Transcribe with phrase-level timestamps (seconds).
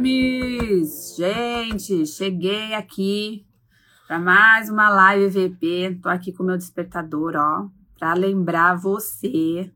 [0.00, 3.44] Gente, cheguei aqui
[4.06, 5.98] para mais uma live VP.
[6.00, 7.68] Tô aqui com o meu despertador, ó,
[7.98, 9.72] para lembrar você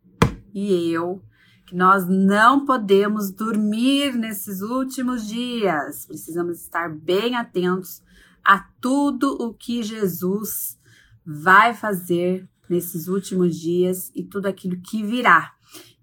[0.54, 1.20] e eu
[1.66, 6.06] que nós não podemos dormir nesses últimos dias.
[6.06, 8.00] Precisamos estar bem atentos
[8.44, 10.78] a tudo o que Jesus
[11.26, 15.52] vai fazer nesses últimos dias e tudo aquilo que virá.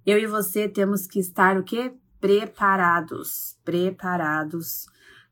[0.06, 1.94] Eu e você temos que estar o quê?
[2.20, 4.86] Preparados, preparados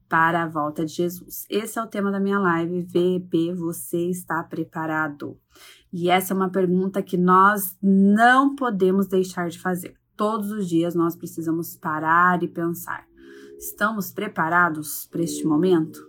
[0.07, 1.45] para a volta de Jesus.
[1.49, 5.37] Esse é o tema da minha live, VP, você está preparado?
[5.91, 9.95] E essa é uma pergunta que nós não podemos deixar de fazer.
[10.15, 13.05] Todos os dias nós precisamos parar e pensar:
[13.57, 15.99] estamos preparados para este momento?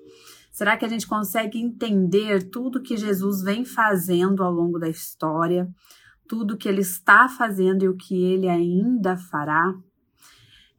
[0.52, 5.68] Será que a gente consegue entender tudo que Jesus vem fazendo ao longo da história,
[6.28, 9.72] tudo que ele está fazendo e o que ele ainda fará?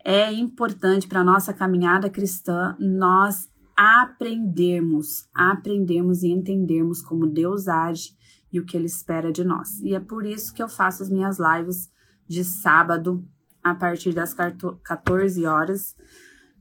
[0.04, 8.18] É importante para a nossa caminhada cristã nós aprendermos, aprendermos e entendermos como Deus age
[8.52, 9.80] e o que Ele espera de nós.
[9.82, 11.90] E é por isso que eu faço as minhas lives
[12.28, 13.26] de sábado
[13.64, 15.96] a partir das 14 horas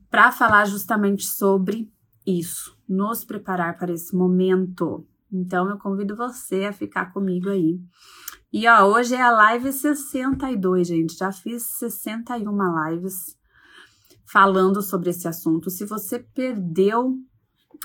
[0.09, 1.91] para falar justamente sobre
[2.25, 5.05] isso, nos preparar para esse momento.
[5.31, 7.79] Então eu convido você a ficar comigo aí.
[8.51, 11.15] E ó, hoje é a live 62, gente.
[11.15, 13.37] Já fiz 61 lives
[14.25, 15.69] falando sobre esse assunto.
[15.69, 17.15] Se você perdeu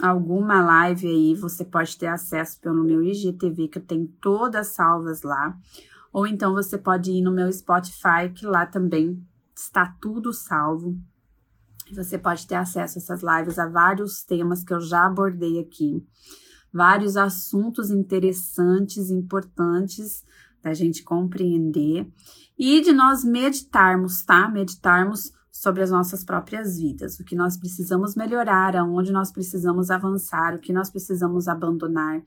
[0.00, 5.22] alguma live aí, você pode ter acesso pelo meu IGTV, que eu tenho todas salvas
[5.22, 5.54] lá.
[6.10, 9.22] Ou então você pode ir no meu Spotify, que lá também
[9.54, 10.96] está tudo salvo.
[11.92, 16.02] Você pode ter acesso a essas lives a vários temas que eu já abordei aqui
[16.74, 20.24] vários assuntos interessantes, importantes
[20.64, 22.10] da gente compreender
[22.58, 24.48] e de nós meditarmos, tá?
[24.48, 30.54] Meditarmos sobre as nossas próprias vidas, o que nós precisamos melhorar, aonde nós precisamos avançar,
[30.54, 32.22] o que nós precisamos abandonar,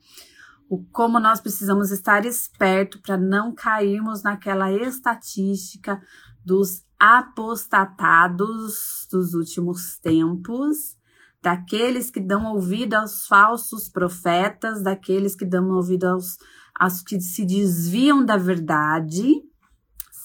[0.70, 6.00] o como nós precisamos estar esperto para não cairmos naquela estatística
[6.44, 10.96] dos apostatados dos últimos tempos
[11.42, 16.36] daqueles que dão ouvido aos falsos profetas, daqueles que dão ouvido aos,
[16.78, 19.42] aos que se desviam da verdade,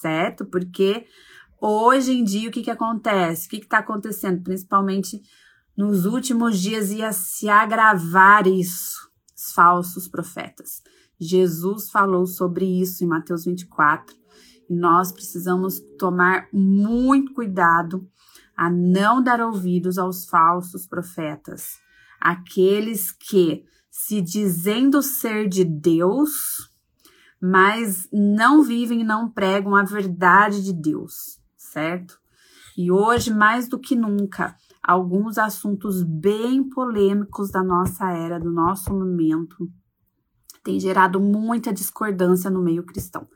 [0.02, 0.46] certo?
[0.46, 1.06] Porque
[1.60, 3.48] hoje em dia o que, que acontece?
[3.48, 4.44] O que está acontecendo?
[4.44, 5.22] Principalmente
[5.76, 10.82] nos últimos dias ia se agravar isso, os falsos profetas.
[11.20, 14.16] Jesus falou sobre isso em Mateus 24.
[14.70, 18.08] E nós precisamos tomar muito cuidado
[18.56, 21.80] a não dar ouvidos aos falsos profetas,
[22.20, 26.68] aqueles que, se dizendo ser de Deus,
[27.40, 32.20] mas não vivem e não pregam a verdade de Deus, certo?
[32.76, 38.92] E hoje, mais do que nunca, alguns assuntos bem polêmicos da nossa era, do nosso
[38.92, 39.70] momento,
[40.64, 43.28] têm gerado muita discordância no meio cristão.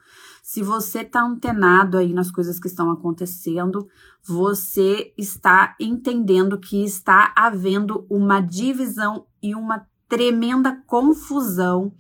[0.42, 3.88] Se você está antenado aí nas coisas que estão acontecendo,
[4.26, 11.94] você está entendendo que está havendo uma divisão e uma tremenda confusão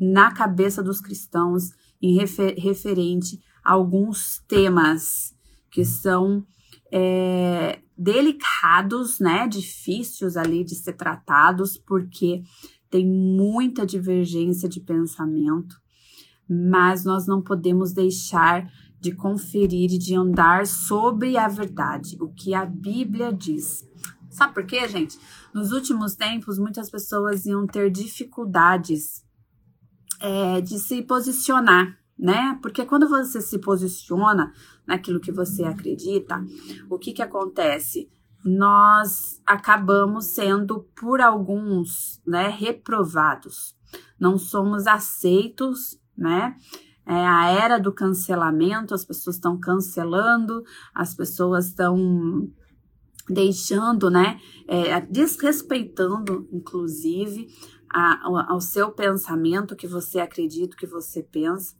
[0.00, 5.34] na cabeça dos cristãos em refer referente a alguns temas
[5.70, 6.44] que são
[6.92, 12.42] é, delicados, né, difíceis ali de ser tratados, porque
[12.90, 15.82] tem muita divergência de pensamento
[16.52, 22.54] mas nós não podemos deixar de conferir e de andar sobre a verdade, o que
[22.54, 23.84] a Bíblia diz.
[24.32, 25.18] Sabe por quê, gente?
[25.54, 29.24] Nos últimos tempos, muitas pessoas iam ter dificuldades
[30.20, 32.58] é, de se posicionar, né?
[32.62, 34.52] Porque quando você se posiciona
[34.86, 36.44] naquilo que você acredita,
[36.90, 38.10] o que que acontece?
[38.44, 43.76] Nós acabamos sendo, por alguns, né, reprovados.
[44.18, 46.56] Não somos aceitos né?
[47.04, 50.62] É a era do cancelamento, as pessoas estão cancelando,
[50.94, 52.48] as pessoas estão
[53.28, 54.40] deixando, né?
[54.66, 57.48] É, desrespeitando, inclusive,
[57.90, 61.74] a, ao seu pensamento, que você acredita, que você pensa,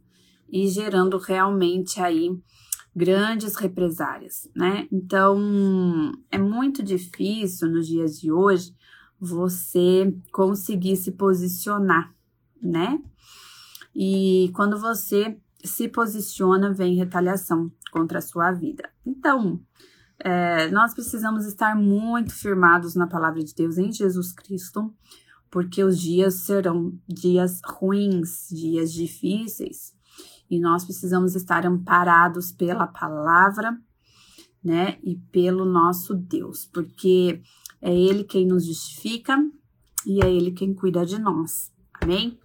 [0.49, 2.29] e gerando realmente aí
[2.95, 4.87] grandes represárias, né?
[4.91, 8.75] Então, é muito difícil nos dias de hoje
[9.19, 12.13] você conseguir se posicionar,
[12.61, 13.01] né?
[13.95, 18.89] E quando você se posiciona, vem retaliação contra a sua vida.
[19.05, 19.59] Então,
[20.23, 24.93] é, nós precisamos estar muito firmados na palavra de Deus em Jesus Cristo,
[25.51, 29.93] porque os dias serão dias ruins, dias difíceis,
[30.49, 33.77] e nós precisamos estar amparados pela palavra
[34.63, 34.97] né?
[35.03, 37.41] E pelo nosso Deus, porque
[37.81, 39.37] é Ele quem nos justifica
[40.05, 41.71] e é Ele quem cuida de nós.
[42.01, 42.39] Amém?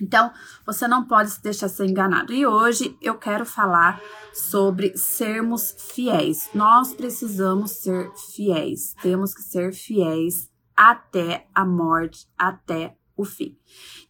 [0.00, 0.30] Então,
[0.66, 2.32] você não pode se deixar ser enganado.
[2.32, 4.00] E hoje eu quero falar
[4.32, 6.50] sobre sermos fiéis.
[6.54, 8.94] Nós precisamos ser fiéis.
[9.00, 13.56] Temos que ser fiéis até a morte, até o fim.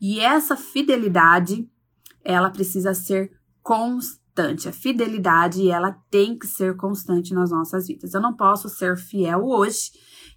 [0.00, 1.68] E essa fidelidade,
[2.24, 3.30] ela precisa ser
[3.62, 4.68] constante.
[4.68, 8.14] A fidelidade, ela tem que ser constante nas nossas vidas.
[8.14, 9.92] Eu não posso ser fiel hoje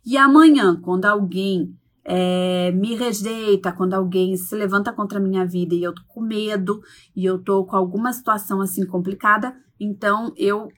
[0.05, 1.77] e amanhã, quando alguém
[2.09, 6.21] é, me rejeita, quando alguém se levanta contra a minha vida e eu tô com
[6.21, 6.81] medo
[7.13, 10.69] e eu tô com alguma situação assim complicada, então eu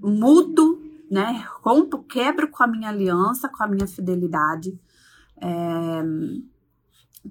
[0.00, 1.44] mudo, né?
[1.62, 4.80] Rompo, quebro com a minha aliança, com a minha fidelidade,
[5.42, 6.02] é,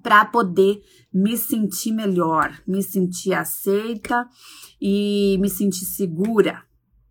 [0.03, 4.29] para poder me sentir melhor, me sentir aceita
[4.79, 6.61] e me sentir segura,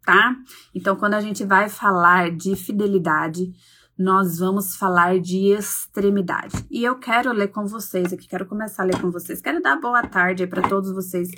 [0.05, 0.37] tá?
[0.73, 3.53] Então, quando a gente vai falar de fidelidade,
[3.99, 6.67] nós vamos falar de extremidade.
[6.71, 9.41] E eu quero ler com vocês aqui, quero começar a ler com vocês.
[9.41, 11.31] Quero dar boa tarde para todos vocês.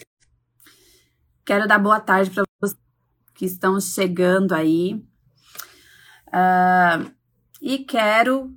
[1.44, 2.78] Quero dar boa tarde para vocês
[3.34, 4.94] que estão chegando aí.
[6.28, 7.10] Uh,
[7.62, 8.52] e quero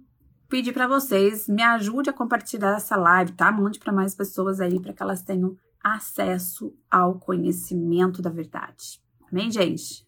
[0.49, 3.51] pedir para vocês, me ajude a compartilhar essa live, tá?
[3.51, 9.01] Mande para mais pessoas aí, para que elas tenham acesso ao conhecimento da verdade.
[9.31, 10.05] Amém, gente?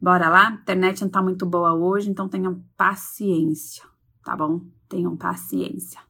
[0.00, 0.48] Bora lá?
[0.48, 3.82] A internet não tá muito boa hoje, então tenham paciência,
[4.22, 4.60] tá bom?
[4.88, 6.00] Tenham paciência.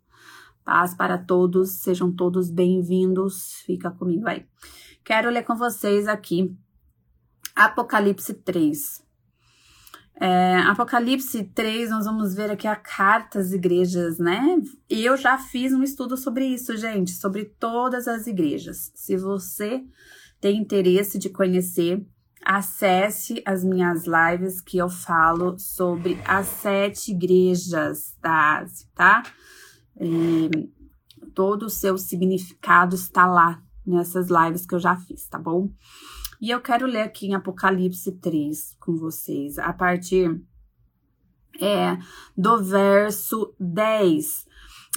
[0.65, 3.63] Paz para todos, sejam todos bem-vindos.
[3.65, 4.45] Fica comigo aí.
[5.05, 6.57] Quero ler com vocês aqui
[7.55, 9.07] Apocalipse 3.
[10.19, 14.61] É, Apocalipse 3, nós vamos ver aqui a carta às igrejas, né?
[14.91, 18.91] E eu já fiz um estudo sobre isso, gente, sobre todas as igrejas.
[18.97, 19.85] Se você
[20.41, 22.05] tem interesse de conhecer,
[22.47, 29.25] acesse as minhas lives que eu falo sobre as sete igrejas da Ásia, tá?
[30.01, 30.71] E
[31.35, 35.69] todo o seu significado está lá nessas lives que eu já fiz, tá bom?
[36.41, 40.41] E eu quero ler aqui em Apocalipse 3 com vocês, a partir
[41.61, 41.99] é,
[42.37, 44.47] do verso 10.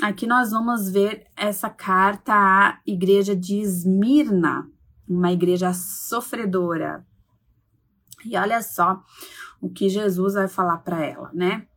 [0.04, 4.70] Aqui nós vamos ver essa carta à igreja de Esmirna,
[5.08, 7.09] uma igreja sofredora,
[8.26, 9.04] e olha só
[9.62, 11.68] o que Jesus vai falar para ela, né?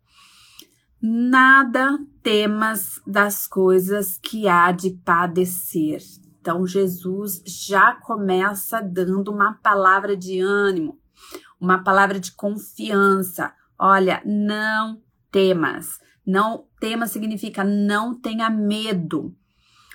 [1.00, 6.00] Nada temas das coisas que há de padecer.
[6.40, 10.98] Então, Jesus já começa dando uma palavra de ânimo,
[11.60, 13.52] uma palavra de confiança.
[13.78, 15.98] Olha, não temas.
[16.24, 19.36] Não temas significa não tenha medo.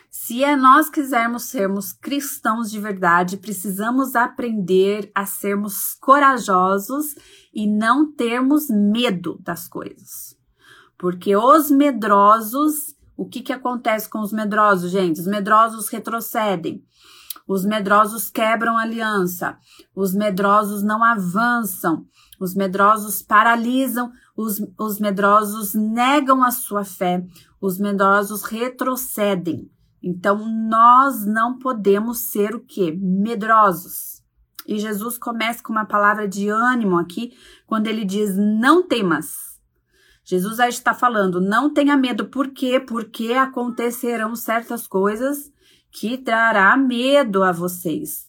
[0.10, 7.14] Se é nós quisermos sermos cristãos de verdade, precisamos aprender a sermos corajosos
[7.54, 10.36] e não termos medo das coisas.
[10.98, 15.20] Porque os medrosos, o que, que acontece com os medrosos, gente?
[15.20, 16.84] Os medrosos retrocedem.
[17.48, 19.58] Os medrosos quebram aliança.
[19.96, 22.06] Os medrosos não avançam.
[22.40, 24.12] Os medrosos paralisam.
[24.36, 27.26] Os, os medrosos negam a sua fé.
[27.62, 29.70] Os medrosos retrocedem.
[30.02, 32.92] Então, nós não podemos ser o quê?
[32.92, 34.24] Medrosos.
[34.68, 37.32] E Jesus começa com uma palavra de ânimo aqui,
[37.66, 39.58] quando ele diz: Não temas.
[40.26, 42.28] Jesus está falando: Não tenha medo.
[42.28, 42.80] Por quê?
[42.80, 45.50] Porque acontecerão certas coisas
[45.90, 48.28] que trará medo a vocês.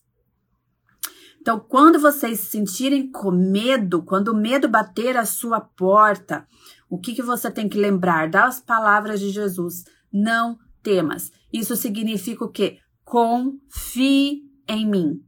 [1.40, 6.47] Então, quando vocês se sentirem com medo, quando o medo bater a sua porta,
[6.88, 8.31] o que, que você tem que lembrar?
[8.31, 11.33] Das palavras de Jesus: Não temas.
[11.52, 12.78] Isso significa o quê?
[13.05, 15.23] Confie em mim,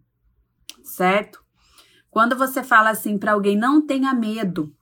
[0.83, 1.43] certo?
[2.11, 4.75] Quando você fala assim para alguém, não tenha medo,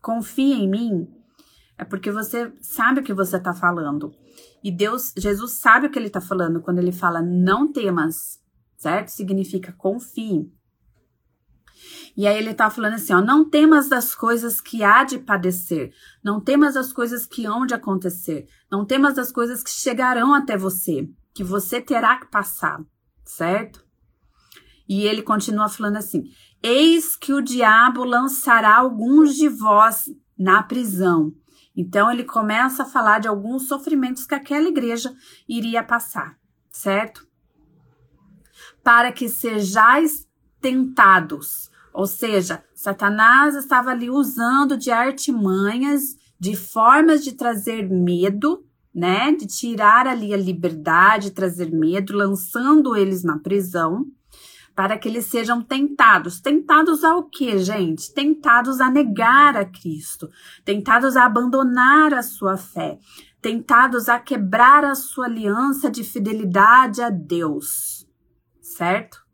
[0.00, 1.08] confie em mim,
[1.76, 4.14] é porque você sabe o que você está falando.
[4.62, 8.40] E Deus, Jesus sabe o que ele está falando quando ele fala não temas,
[8.76, 9.08] certo?
[9.08, 10.50] Significa confie.
[12.16, 15.92] E aí ele está falando assim, ó, não temas das coisas que há de padecer,
[16.24, 20.56] não temas das coisas que hão de acontecer, não temas das coisas que chegarão até
[20.56, 22.80] você, que você terá que passar,
[23.22, 23.84] certo?
[24.88, 26.24] E ele continua falando assim:
[26.62, 30.06] Eis que o diabo lançará alguns de vós
[30.38, 31.34] na prisão.
[31.76, 35.14] Então ele começa a falar de alguns sofrimentos que aquela igreja
[35.46, 36.38] iria passar,
[36.70, 37.26] certo?
[38.82, 40.26] Para que sejais
[40.60, 48.62] tentados ou seja, Satanás estava ali usando de artimanhas, de formas de trazer medo,
[48.94, 49.32] né?
[49.32, 54.04] De tirar ali a liberdade, trazer medo, lançando eles na prisão,
[54.74, 56.38] para que eles sejam tentados.
[56.38, 58.12] Tentados ao quê, gente?
[58.12, 60.28] Tentados a negar a Cristo,
[60.66, 62.98] tentados a abandonar a sua fé,
[63.40, 68.06] tentados a quebrar a sua aliança de fidelidade a Deus.
[68.60, 69.24] Certo?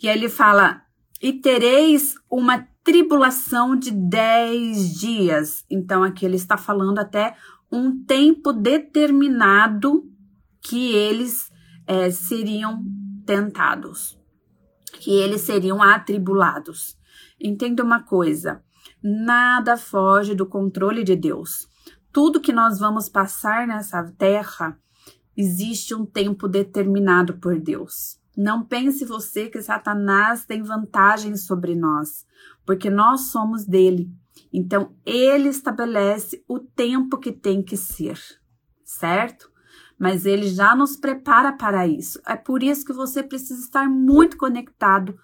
[0.00, 0.86] E aí ele fala:
[1.20, 5.64] "E tereis uma tribulação de dez dias".
[5.70, 7.36] Então aqui ele está falando até
[7.70, 10.10] um tempo determinado
[10.60, 11.50] que eles
[11.86, 12.82] é, seriam
[13.26, 14.18] tentados
[14.98, 16.96] que eles seriam atribulados.
[17.40, 18.62] Entenda uma coisa:
[19.02, 21.68] nada foge do controle de Deus.
[22.12, 24.78] Tudo que nós vamos passar nessa terra
[25.36, 28.17] existe um tempo determinado por Deus.
[28.40, 32.24] Não pense você que Satanás tem vantagem sobre nós,
[32.64, 34.08] porque nós somos dele.
[34.52, 38.16] Então, ele estabelece o tempo que tem que ser,
[38.84, 39.50] certo?
[39.98, 42.20] mas ele já nos prepara para isso.
[42.24, 45.18] É por isso que você precisa estar muito conectado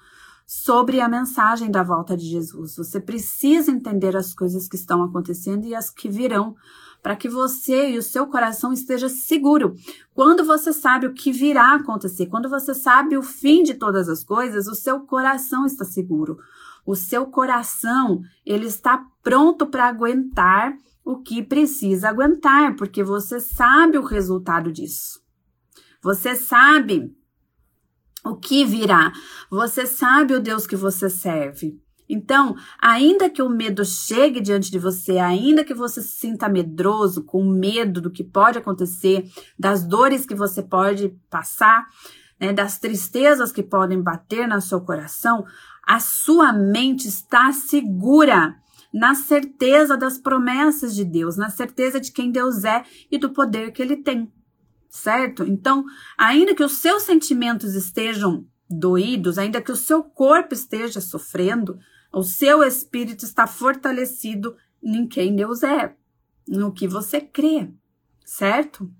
[0.45, 2.77] sobre a mensagem da volta de Jesus.
[2.77, 6.57] Você precisa entender as coisas que estão acontecendo e as que virão,
[7.05, 9.75] para que você e o seu coração esteja seguro.
[10.15, 14.25] Quando você sabe o que virá acontecer, quando você sabe o fim de todas as
[14.25, 16.39] coisas, o seu coração está seguro.
[16.87, 23.99] O seu coração, ele está pronto para aguentar o que precisa aguentar, porque você sabe
[23.99, 25.21] o resultado disso.
[26.03, 27.15] Você sabe
[28.25, 29.13] o que virá.
[29.51, 31.79] Você sabe o Deus que você serve.
[32.09, 37.25] Então, ainda que o medo chegue diante de você, ainda que você se sinta medroso,
[37.25, 39.25] com medo do que pode acontecer,
[39.59, 41.87] das dores que você pode passar,
[42.39, 45.45] né, das tristezas que podem bater no seu coração,
[45.87, 48.55] a sua mente está segura
[48.93, 53.73] na certeza das promessas de Deus, na certeza de quem Deus é e do poder
[53.73, 54.33] que ele tem.
[54.89, 55.43] Certo?
[55.43, 55.85] Então,
[56.17, 61.79] ainda que os seus sentimentos estejam doídos, ainda que o seu corpo esteja sofrendo,
[62.15, 65.95] o seu espírito está fortalecido em quem Deus é,
[66.47, 67.69] no que você crê,
[68.25, 68.91] certo?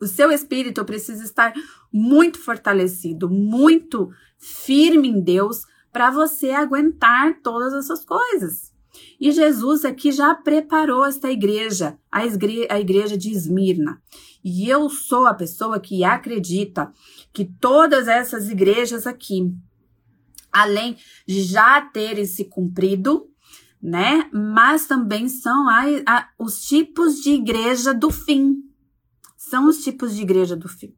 [0.00, 1.54] O seu espírito precisa estar
[1.92, 8.74] muito fortalecido, muito firme em Deus, para você aguentar todas essas coisas.
[9.18, 14.02] E Jesus aqui já preparou esta igreja, a, igreja, a igreja de Esmirna.
[14.44, 16.92] E eu sou a pessoa que acredita
[17.32, 19.54] que todas essas igrejas aqui,
[20.56, 20.96] além
[21.26, 23.26] de já terem se cumprido,
[23.80, 24.28] né?
[24.32, 28.56] Mas também são a, a, os tipos de igreja do fim.
[29.36, 30.94] São os tipos de igreja do fim.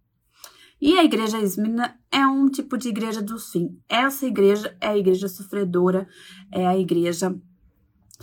[0.81, 3.81] E a igreja Esmina é um tipo de igreja do fim.
[3.89, 6.09] Essa igreja é a igreja sofredora,
[6.53, 7.37] é a igreja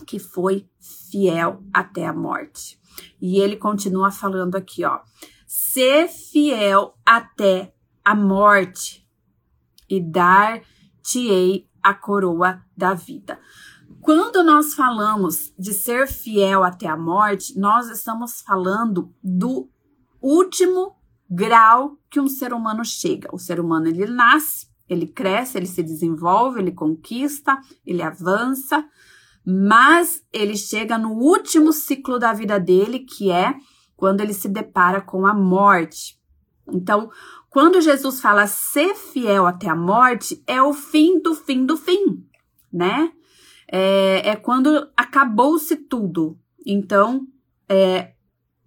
[0.08, 0.68] que foi
[1.12, 2.80] fiel até a morte.
[3.22, 5.02] E ele continua falando aqui, ó:
[5.46, 7.74] ser fiel até
[8.06, 9.06] a morte
[9.90, 10.00] e
[11.06, 13.40] dar-te-ei a coroa da vida.
[14.02, 19.70] Quando nós falamos de ser fiel até a morte, nós estamos falando do
[20.22, 20.96] último
[21.30, 23.30] grau que um ser humano chega.
[23.32, 28.84] O ser humano ele nasce, ele cresce, ele se desenvolve, ele conquista, ele avança,
[29.46, 33.56] mas ele chega no último ciclo da vida dele, que é
[33.96, 36.20] quando ele se depara com a morte.
[36.72, 37.10] Então,
[37.56, 42.22] quando Jesus fala ser fiel até a morte, é o fim do fim do fim,
[42.70, 43.14] né?
[43.72, 46.38] É, é quando acabou-se tudo.
[46.66, 47.26] Então,
[47.70, 48.12] é,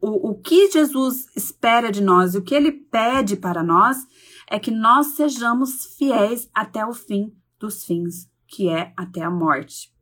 [0.01, 3.99] o, o que Jesus espera de nós e o que ele pede para nós
[4.47, 9.93] é que nós sejamos fiéis até o fim dos fins, que é até a morte.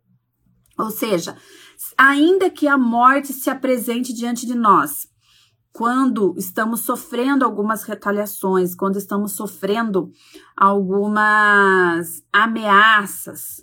[0.78, 1.36] Ou seja,
[1.98, 5.08] ainda que a morte se apresente diante de nós,
[5.76, 10.10] quando estamos sofrendo algumas retaliações, quando estamos sofrendo
[10.56, 13.62] algumas ameaças,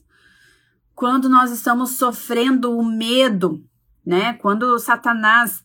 [0.94, 3.64] quando nós estamos sofrendo o medo,
[4.06, 4.34] né?
[4.34, 5.64] Quando Satanás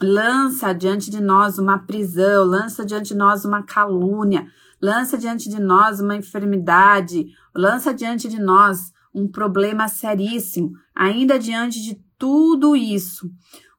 [0.00, 4.46] lança diante de nós uma prisão, lança diante de nós uma calúnia,
[4.80, 10.72] lança diante de nós uma enfermidade, lança diante de nós um problema seríssimo.
[10.94, 13.30] Ainda diante de tudo isso,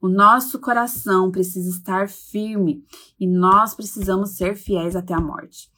[0.01, 2.83] o nosso coração precisa estar firme
[3.19, 5.69] e nós precisamos ser fiéis até a morte.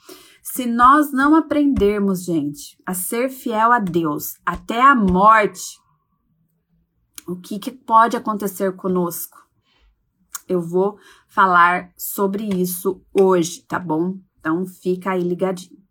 [0.42, 5.78] Se nós não aprendermos, gente, a ser fiel a Deus até a morte,
[7.28, 9.38] o que, que pode acontecer conosco?
[10.48, 14.18] Eu vou falar sobre isso hoje, tá bom?
[14.40, 15.82] Então fica aí ligadinho.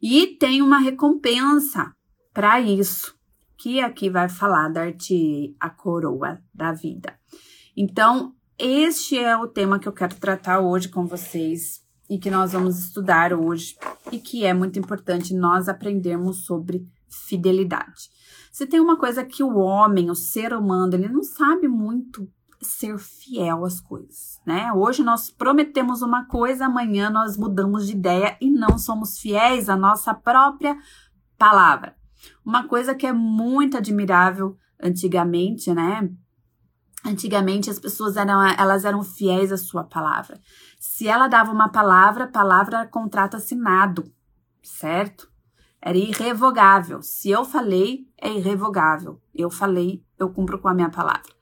[0.00, 1.92] E tem uma recompensa
[2.32, 3.14] para isso,
[3.62, 7.14] que aqui vai falar dar-te a coroa da vida.
[7.76, 11.80] Então, este é o tema que eu quero tratar hoje com vocês.
[12.10, 13.74] e que nós vamos estudar hoje
[14.10, 18.10] e que é muito importante nós aprendermos sobre fidelidade.
[18.50, 22.28] Se tem uma coisa que o homem, o ser humano, ele não sabe muito
[22.60, 24.70] ser fiel às coisas, né?
[24.74, 29.76] Hoje nós prometemos uma coisa, amanhã nós mudamos de ideia e não somos fiéis à
[29.76, 30.76] nossa própria
[31.38, 32.01] palavra.
[32.44, 36.10] Uma coisa que é muito admirável antigamente, né?
[37.04, 40.40] Antigamente as pessoas eram, elas eram fiéis à sua palavra.
[40.78, 44.04] Se ela dava uma palavra, palavra era contrato assinado,
[44.62, 45.28] certo?
[45.80, 47.02] Era irrevogável.
[47.02, 49.20] Se eu falei, é irrevogável.
[49.34, 51.32] Eu falei, eu cumpro com a minha palavra.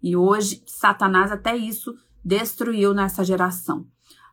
[0.00, 1.92] E hoje, Satanás até isso
[2.24, 3.86] destruiu nessa geração.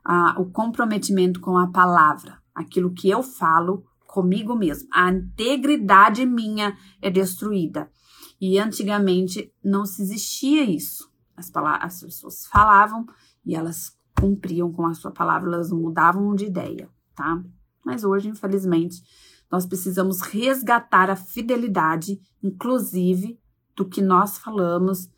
[0.06, 4.88] Ah, o comprometimento com a palavra, aquilo que eu falo comigo mesmo.
[4.92, 7.92] A integridade minha é destruída.
[8.40, 11.12] E antigamente não se existia isso.
[11.36, 13.06] As, as pessoas falavam
[13.46, 17.44] e elas cumpriam com a sua palavra, elas mudavam de ideia, tá?
[17.86, 19.02] Mas hoje, infelizmente,
[19.52, 23.40] nós precisamos resgatar a fidelidade, inclusive,
[23.76, 25.10] do que nós falamos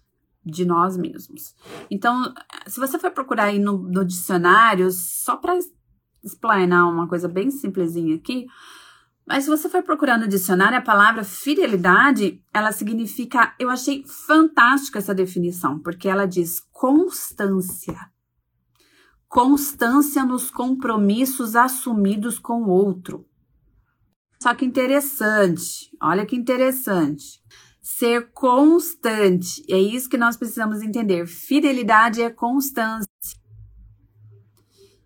[0.46, 1.56] de nós mesmos.
[1.90, 2.34] Então,
[2.68, 5.58] se você for procurar aí no, no dicionário, só para
[6.24, 8.46] explanar uma coisa bem simplesinha aqui,
[9.30, 14.98] mas se você for procurar no dicionário, a palavra fidelidade, ela significa, eu achei fantástica
[14.98, 17.96] essa definição, porque ela diz constância.
[19.28, 23.24] Constância nos compromissos assumidos com o outro.
[24.42, 27.40] Só que interessante, olha que interessante.
[27.84, 31.28] Ser constante, é isso que nós precisamos entender.
[31.28, 33.08] Fidelidade é constância.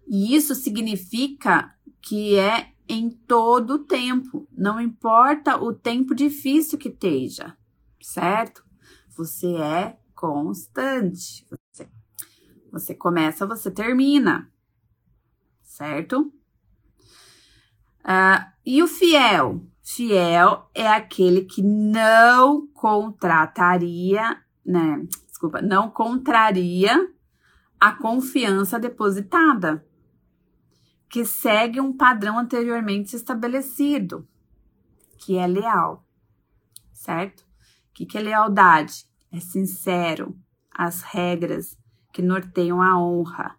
[0.08, 6.90] E isso significa que é em todo o tempo, não importa o tempo difícil que
[6.90, 7.58] esteja,
[8.02, 8.64] certo?
[9.16, 11.46] Você é constante.
[11.50, 11.90] Você,
[12.72, 14.52] você começa, você termina,
[15.62, 16.32] certo?
[18.02, 19.66] Uh, e o fiel?
[19.82, 25.06] Fiel é aquele que não contrataria, né?
[25.28, 27.12] Desculpa, não contraria
[27.80, 29.86] a confiança depositada
[31.14, 34.28] que segue um padrão anteriormente estabelecido,
[35.20, 36.04] que é leal,
[36.92, 37.42] certo?
[37.42, 39.06] O que, que é lealdade?
[39.32, 40.36] É sincero,
[40.72, 41.78] as regras
[42.12, 43.56] que norteiam a honra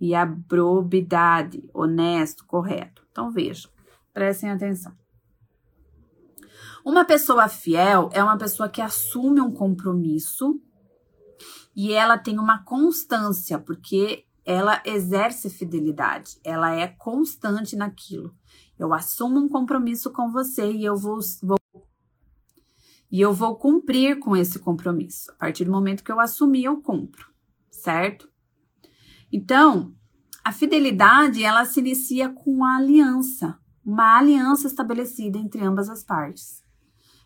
[0.00, 3.04] e a probidade, honesto, correto.
[3.10, 3.68] Então vejam,
[4.14, 4.96] prestem atenção.
[6.84, 10.62] Uma pessoa fiel é uma pessoa que assume um compromisso
[11.74, 18.34] e ela tem uma constância, porque ela exerce fidelidade, ela é constante naquilo.
[18.78, 21.58] Eu assumo um compromisso com você e eu vou, vou,
[23.10, 25.30] e eu vou cumprir com esse compromisso.
[25.32, 27.30] A partir do momento que eu assumir, eu cumpro,
[27.70, 28.28] certo?
[29.32, 29.94] Então,
[30.44, 36.62] a fidelidade ela se inicia com a aliança, uma aliança estabelecida entre ambas as partes.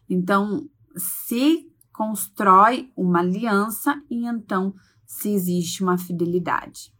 [0.09, 4.75] Então, se constrói uma aliança e então
[5.07, 6.96] se existe uma fidelidade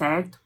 [0.00, 0.40] certo?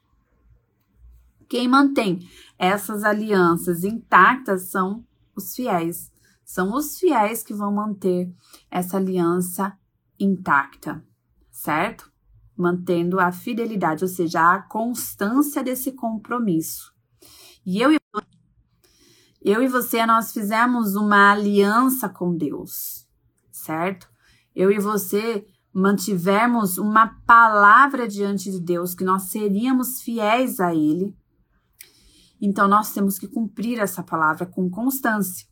[1.48, 6.12] Quem mantém essas alianças intactas são os fiéis.
[6.44, 8.34] São os fiéis que vão manter
[8.68, 9.78] essa aliança
[10.18, 11.04] intacta,
[11.52, 12.10] certo?
[12.56, 16.92] Mantendo a fidelidade, ou seja, a constância desse compromisso.
[17.64, 17.98] E eu e,
[19.40, 23.06] eu e você, nós fizemos uma aliança com Deus,
[23.52, 24.10] certo?
[24.52, 31.14] Eu e você mantivermos uma palavra diante de Deus, que nós seríamos fiéis a Ele,
[32.40, 35.46] então nós temos que cumprir essa palavra com constância.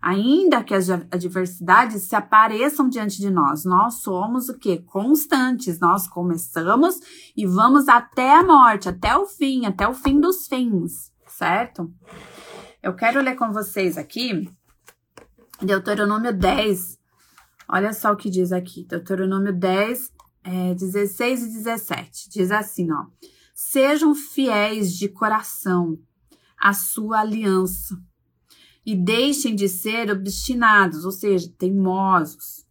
[0.00, 4.78] Ainda que as adversidades se apareçam diante de nós, nós somos o que?
[4.78, 5.78] Constantes.
[5.78, 6.98] Nós começamos
[7.36, 11.92] e vamos até a morte, até o fim, até o fim dos fins, certo?
[12.82, 14.50] Eu quero ler com vocês aqui
[15.60, 16.98] Deuteronômio 10,
[17.68, 20.12] Olha só o que diz aqui, Deuteronômio 10,
[20.44, 22.30] é, 16 e 17.
[22.30, 23.06] Diz assim, ó.
[23.54, 25.98] Sejam fiéis de coração
[26.58, 27.96] à sua aliança
[28.84, 32.66] e deixem de ser obstinados, ou seja, teimosos,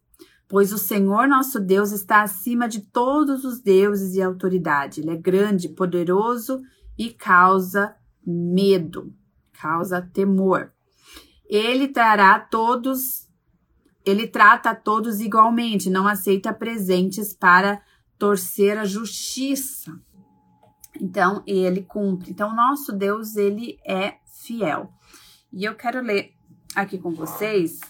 [0.46, 5.00] pois o Senhor nosso Deus está acima de todos os deuses e autoridade.
[5.00, 6.60] Ele é grande, poderoso
[6.98, 7.94] e causa
[8.26, 9.14] medo,
[9.52, 10.72] causa temor.
[11.48, 13.28] Ele trará todos
[14.04, 17.80] ele trata a todos igualmente, não aceita presentes para
[18.18, 19.98] torcer a justiça.
[21.00, 22.30] Então, ele cumpre.
[22.30, 24.92] Então, nosso Deus, ele é fiel.
[25.52, 26.32] E eu quero ler
[26.74, 27.80] aqui com vocês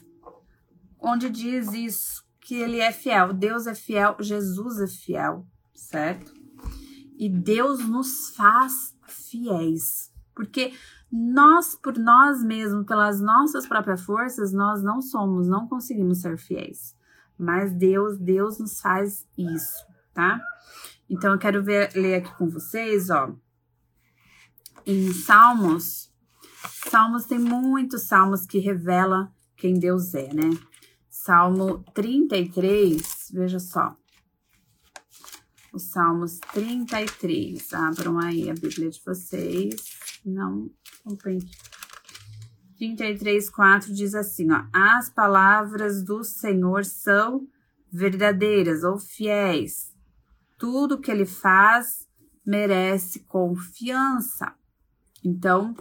[1.02, 3.32] onde diz isso, que ele é fiel.
[3.32, 6.32] Deus é fiel, Jesus é fiel, certo?
[7.18, 10.12] E Deus nos faz fiéis.
[10.34, 10.72] Porque
[11.12, 16.96] nós, por nós mesmos, pelas nossas próprias forças, nós não somos, não conseguimos ser fiéis.
[17.38, 20.40] Mas Deus, Deus nos faz isso, tá?
[21.10, 23.34] Então eu quero ver, ler aqui com vocês, ó.
[24.86, 26.10] Em Salmos,
[26.88, 30.50] Salmos tem muitos salmos que revela quem Deus é, né?
[31.10, 33.94] Salmo 33, veja só.
[35.72, 37.72] Os Salmos 33.
[37.74, 40.01] Abram aí a Bíblia de vocês.
[40.24, 40.70] Não,
[41.04, 41.38] não tem.
[42.76, 47.46] 33, 4 diz assim: ó, As palavras do Senhor são
[47.90, 49.92] verdadeiras ou fiéis.
[50.58, 52.08] Tudo que ele faz
[52.44, 54.54] merece confiança.
[55.24, 55.74] Então,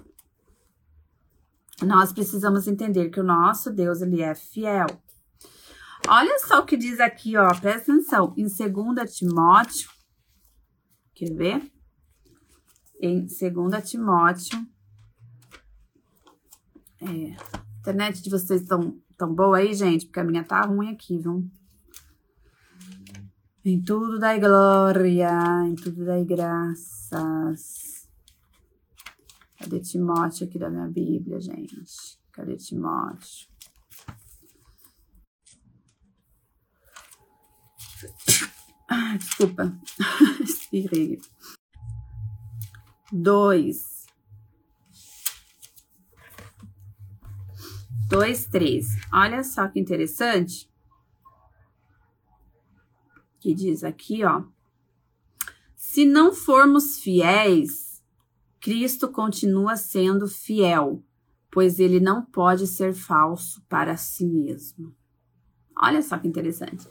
[1.81, 4.87] nós precisamos entender que o nosso Deus, ele é fiel.
[6.07, 9.89] Olha só o que diz aqui, ó, presta atenção, em 2 Timóteo,
[11.13, 11.71] quer ver?
[13.03, 14.63] Em 2 Timóteo,
[17.01, 20.05] é, a internet de vocês tão, tão boa aí, gente?
[20.05, 21.49] Porque a minha tá ruim aqui, viu?
[23.65, 25.31] Em tudo dai glória,
[25.65, 28.07] em tudo dai graças.
[29.57, 32.19] Cadê Timóteo aqui da minha Bíblia, gente?
[32.31, 33.49] Cadê Timóteo?
[39.17, 39.75] Desculpa,
[40.45, 41.19] espirrei.
[43.11, 44.05] Dois.
[48.07, 48.87] Dois, três.
[49.11, 50.69] Olha só que interessante.
[53.39, 54.43] Que diz aqui, ó.
[55.75, 58.03] Se não formos fiéis,
[58.59, 61.03] Cristo continua sendo fiel,
[61.49, 64.95] pois ele não pode ser falso para si mesmo.
[65.75, 66.87] Olha só que interessante.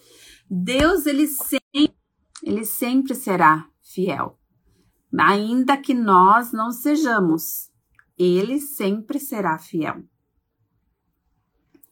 [0.51, 1.95] Deus, ele sempre,
[2.43, 4.40] ele sempre será fiel.
[5.19, 7.71] Ainda que nós não sejamos,
[8.17, 10.03] ele sempre será fiel.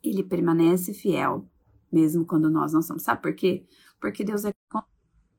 [0.03, 1.49] Ele permanece fiel,
[1.93, 3.03] mesmo quando nós não somos.
[3.03, 3.67] Sabe por quê?
[4.01, 4.53] Porque Deus é.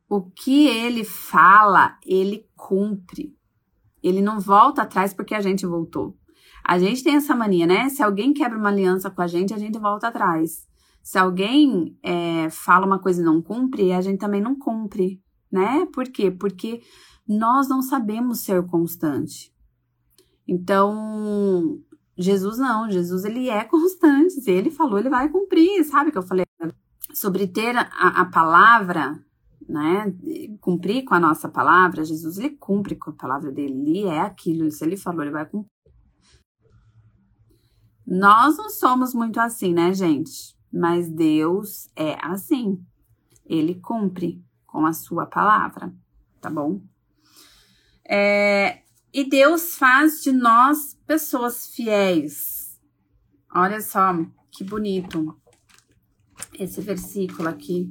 [0.09, 3.37] O que ele fala, ele cumpre.
[4.01, 6.17] Ele não volta atrás porque a gente voltou.
[6.63, 7.89] A gente tem essa mania, né?
[7.89, 10.67] Se alguém quebra uma aliança com a gente, a gente volta atrás.
[11.01, 15.87] Se alguém é, fala uma coisa e não cumpre, a gente também não cumpre, né?
[15.93, 16.29] Por quê?
[16.29, 16.81] Porque
[17.29, 19.53] nós não sabemos ser constante.
[20.47, 21.79] Então,
[22.17, 24.41] Jesus não, Jesus ele é constante.
[24.41, 26.43] Se ele falou, ele vai cumprir, sabe que eu falei
[27.13, 27.81] sobre ter a,
[28.21, 29.23] a palavra,
[29.67, 30.11] né?
[30.59, 34.71] Cumprir com a nossa palavra, Jesus ele cumpre com a palavra dele, ele é aquilo,
[34.71, 35.69] se ele falou, ele vai cumprir.
[38.07, 40.57] Nós não somos muito assim, né, gente?
[40.73, 42.83] Mas Deus é assim.
[43.45, 45.93] Ele cumpre com a sua palavra,
[46.41, 46.81] tá bom?
[48.11, 48.81] É,
[49.13, 52.81] e Deus faz de nós pessoas fiéis.
[53.53, 54.13] Olha só
[54.51, 55.39] que bonito
[56.53, 57.87] esse versículo aqui.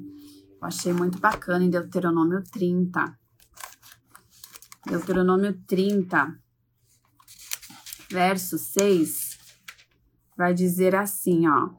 [0.61, 3.17] Eu achei muito bacana em Deuteronômio 30.
[4.87, 6.37] Deuteronômio 30,
[8.11, 9.39] verso 6,
[10.37, 11.71] vai dizer assim, ó.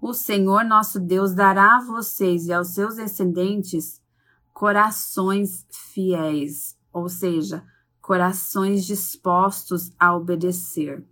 [0.00, 4.02] O Senhor nosso Deus dará a vocês e aos seus descendentes
[4.52, 7.64] corações fiéis, ou seja,
[8.04, 11.02] corações dispostos a obedecer,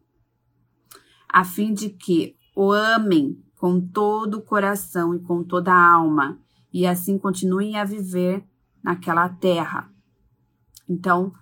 [1.26, 6.38] a fim de que o amem com todo o coração e com toda a alma,
[6.70, 8.44] e assim continuem a viver
[8.84, 9.90] naquela terra.
[10.86, 11.32] Então,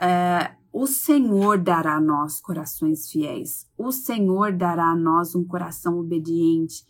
[0.00, 3.70] é, o Senhor dará a nós corações fiéis.
[3.76, 6.86] O Senhor dará a nós um coração obediente.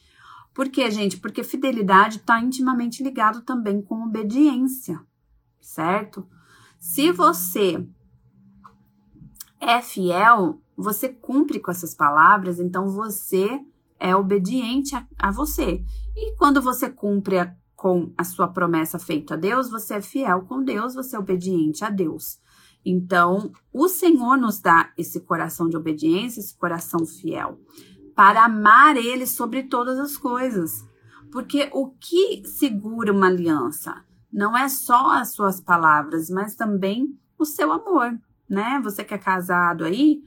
[0.54, 1.16] Por quê, gente?
[1.16, 5.00] Porque fidelidade está intimamente ligado também com obediência,
[5.60, 6.24] certo?
[6.78, 7.84] Se você
[9.60, 13.60] é fiel, você cumpre com essas palavras, então você
[13.98, 15.82] é obediente a, a você.
[16.14, 20.42] E quando você cumpre a, com a sua promessa feita a Deus, você é fiel
[20.42, 22.38] com Deus, você é obediente a Deus.
[22.84, 27.58] Então, o Senhor nos dá esse coração de obediência, esse coração fiel,
[28.14, 30.84] para amar Ele sobre todas as coisas.
[31.32, 37.44] Porque o que segura uma aliança não é só as suas palavras, mas também o
[37.44, 38.80] seu amor, né?
[38.82, 40.22] Você que é casado aí,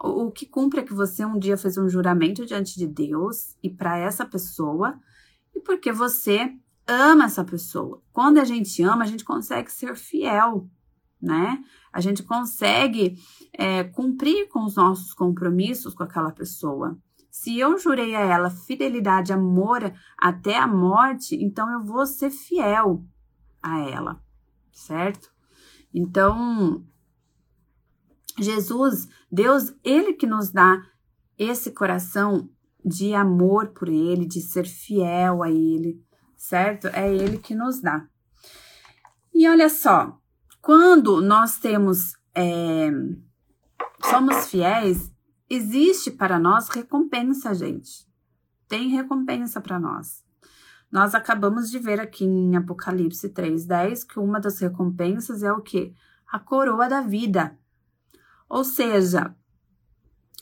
[0.00, 3.68] o que cumpre é que você um dia fez um juramento diante de Deus e
[3.68, 4.98] para essa pessoa,
[5.54, 6.52] e porque você
[6.86, 8.02] ama essa pessoa.
[8.12, 10.68] Quando a gente ama, a gente consegue ser fiel
[11.20, 11.62] né?
[11.92, 13.16] A gente consegue
[13.52, 16.96] é, cumprir com os nossos compromissos com aquela pessoa.
[17.30, 23.04] Se eu jurei a ela fidelidade, amor até a morte, então eu vou ser fiel
[23.62, 24.22] a ela,
[24.72, 25.30] certo?
[25.92, 26.84] Então,
[28.38, 30.82] Jesus, Deus, ele que nos dá
[31.36, 32.48] esse coração
[32.84, 36.02] de amor por ele, de ser fiel a ele,
[36.36, 36.86] certo?
[36.88, 38.06] É ele que nos dá.
[39.34, 40.18] E olha só,
[40.60, 42.90] quando nós temos, é,
[44.10, 45.12] somos fiéis,
[45.48, 48.06] existe para nós recompensa, gente.
[48.68, 50.24] Tem recompensa para nós.
[50.90, 55.94] Nós acabamos de ver aqui em Apocalipse 3:10 que uma das recompensas é o que?
[56.30, 57.58] A coroa da vida.
[58.48, 59.34] Ou seja,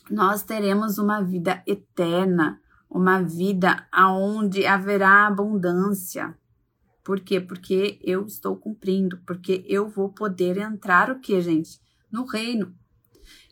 [0.09, 6.37] nós teremos uma vida eterna, uma vida aonde haverá abundância.
[7.03, 7.39] Por quê?
[7.39, 11.79] Porque eu estou cumprindo, porque eu vou poder entrar o que, gente?
[12.11, 12.73] No reino.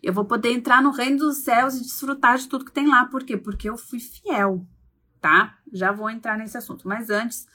[0.02, 3.06] Eu vou poder entrar no reino dos céus e desfrutar de tudo que tem lá.
[3.06, 3.36] Por quê?
[3.36, 4.66] Porque eu fui fiel,
[5.20, 5.58] tá?
[5.74, 6.88] Já vou entrar nesse assunto.
[6.88, 7.46] Mas antes,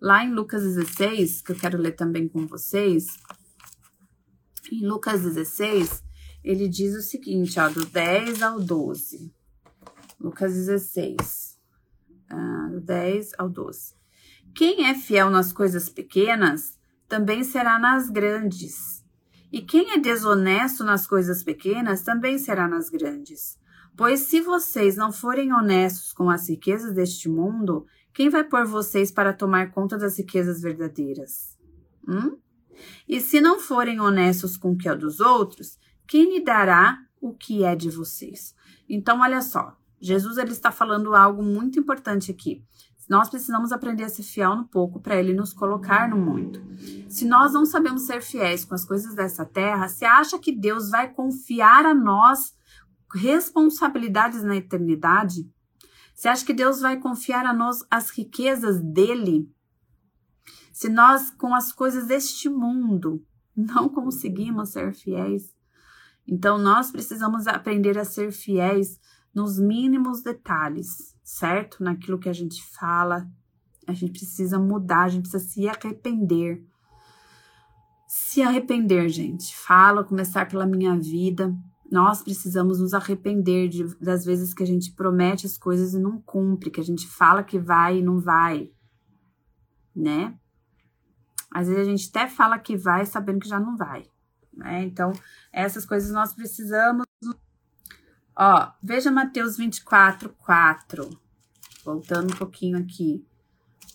[0.00, 3.06] lá em Lucas 16, que eu quero ler também com vocês,
[4.70, 6.03] em Lucas 16,
[6.44, 9.32] ele diz o seguinte, ó, do 10 ao 12.
[10.20, 11.58] Lucas 16,
[12.30, 13.94] ah, do 10 ao 12.
[14.54, 16.78] Quem é fiel nas coisas pequenas,
[17.08, 19.02] também será nas grandes.
[19.50, 23.58] E quem é desonesto nas coisas pequenas, também será nas grandes.
[23.96, 29.10] Pois se vocês não forem honestos com as riquezas deste mundo, quem vai pôr vocês
[29.10, 31.56] para tomar conta das riquezas verdadeiras?
[32.06, 32.36] Hum?
[33.08, 37.32] E se não forem honestos com o que é dos outros, quem lhe dará o
[37.32, 38.54] que é de vocês?
[38.88, 42.62] Então, olha só, Jesus ele está falando algo muito importante aqui.
[43.08, 46.62] Nós precisamos aprender a ser fiel no pouco para ele nos colocar no muito.
[47.08, 50.90] Se nós não sabemos ser fiéis com as coisas dessa terra, você acha que Deus
[50.90, 52.54] vai confiar a nós
[53.14, 55.48] responsabilidades na eternidade?
[56.14, 59.50] Você acha que Deus vai confiar a nós as riquezas dele?
[60.72, 65.54] Se nós, com as coisas deste mundo, não conseguimos ser fiéis,
[66.26, 68.98] então, nós precisamos aprender a ser fiéis
[69.34, 71.82] nos mínimos detalhes, certo?
[71.82, 73.28] Naquilo que a gente fala,
[73.86, 76.64] a gente precisa mudar, a gente precisa se arrepender.
[78.08, 79.54] Se arrepender, gente.
[79.54, 81.54] Fala, começar pela minha vida.
[81.90, 86.20] Nós precisamos nos arrepender de, das vezes que a gente promete as coisas e não
[86.22, 88.70] cumpre, que a gente fala que vai e não vai,
[89.94, 90.34] né?
[91.52, 94.06] Às vezes a gente até fala que vai sabendo que já não vai
[94.56, 94.82] né?
[94.84, 95.12] Então,
[95.52, 97.06] essas coisas nós precisamos.
[98.36, 101.20] Ó, veja Mateus 24, 4.
[101.84, 103.24] Voltando um pouquinho aqui.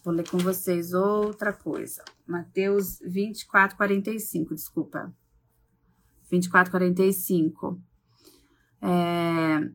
[0.03, 2.03] Vou ler com vocês outra coisa.
[2.25, 5.13] Mateus 24, 45, desculpa.
[6.31, 7.81] 24, 45.
[8.81, 9.69] É,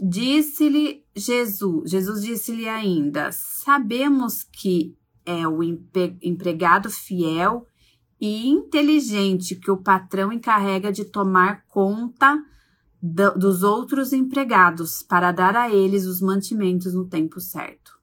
[0.00, 7.66] disse-lhe Jesus, Jesus disse-lhe ainda: Sabemos que é o empregado fiel
[8.22, 12.40] e inteligente que o patrão encarrega de tomar conta
[13.02, 17.98] do, dos outros empregados para dar a eles os mantimentos no tempo certo.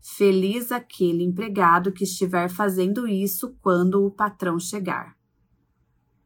[0.00, 5.16] Feliz aquele empregado que estiver fazendo isso quando o patrão chegar.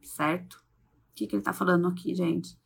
[0.02, 0.54] Certo?
[0.54, 2.58] O que, que ele está falando aqui, gente?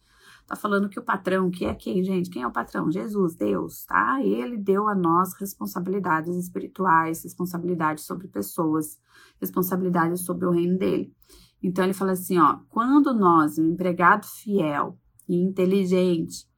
[0.50, 2.28] Tá falando que o patrão, que é quem, gente?
[2.28, 2.90] Quem é o patrão?
[2.90, 4.20] Jesus, Deus, tá?
[4.20, 8.98] Ele deu a nós responsabilidades espirituais, responsabilidades sobre pessoas,
[9.40, 11.14] responsabilidades sobre o reino dele.
[11.62, 16.48] Então ele fala assim, ó, quando nós, um empregado fiel e inteligente,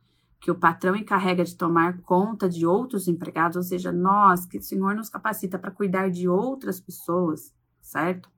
[0.40, 4.62] que o patrão encarrega de tomar conta de outros empregados, ou seja, nós, que o
[4.62, 7.52] Senhor nos capacita para cuidar de outras pessoas,
[7.82, 8.30] certo?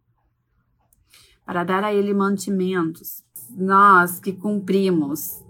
[1.46, 3.22] Para dar a ele mantimentos.
[3.50, 5.43] Nós que cumprimos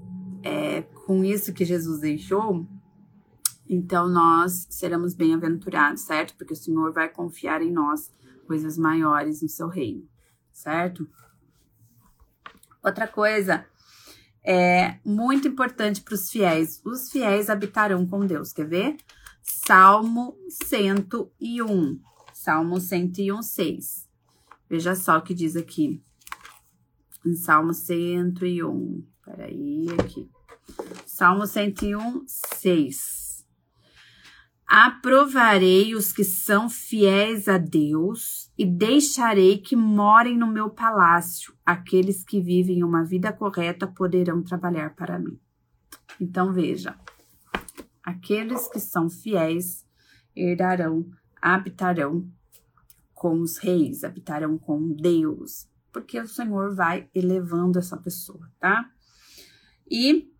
[0.44, 2.66] é, com isso que Jesus deixou,
[3.66, 6.36] então nós seremos bem-aventurados, certo?
[6.36, 8.12] Porque o Senhor vai confiar em nós
[8.46, 10.06] coisas maiores no seu reino,
[10.52, 11.08] certo?
[12.82, 13.64] Outra coisa
[14.44, 18.52] é muito importante para os fiéis: os fiéis habitarão com Deus.
[18.52, 18.96] Quer ver?
[19.42, 20.36] Salmo
[20.68, 22.00] 101.
[22.34, 24.08] Salmo 101, 6.
[24.68, 26.02] Veja só o que diz aqui.
[27.24, 29.06] Em Salmo 101.
[29.24, 30.33] Peraí, aqui.
[31.06, 33.24] Salmo 101, 6.
[34.66, 41.54] Aprovarei os que são fiéis a Deus e deixarei que morem no meu palácio.
[41.64, 45.38] Aqueles que vivem uma vida correta poderão trabalhar para mim.
[46.20, 46.98] Então veja,
[48.02, 49.86] aqueles que são fiéis
[50.34, 51.08] herdarão,
[51.40, 52.28] habitarão
[53.12, 58.90] com os reis, habitarão com Deus, porque o Senhor vai elevando essa pessoa, tá?
[59.88, 60.33] E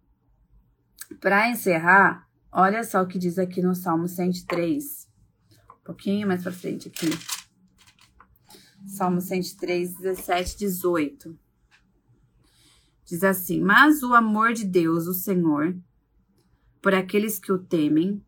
[1.20, 5.08] para encerrar, olha só o que diz aqui no Salmo 103.
[5.80, 7.08] Um pouquinho mais para frente aqui.
[8.86, 11.38] Salmo 103, 17, 18.
[13.04, 15.76] Diz assim: Mas o amor de Deus, o Senhor,
[16.80, 18.24] por aqueles que o temem,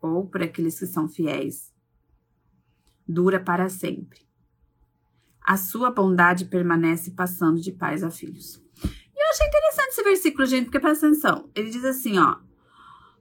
[0.00, 1.72] ou por aqueles que são fiéis,
[3.06, 4.20] dura para sempre.
[5.42, 8.62] A sua bondade permanece passando de pais a filhos.
[9.30, 11.48] Eu achei interessante esse versículo, gente, porque presta atenção.
[11.54, 12.38] Ele diz assim, ó.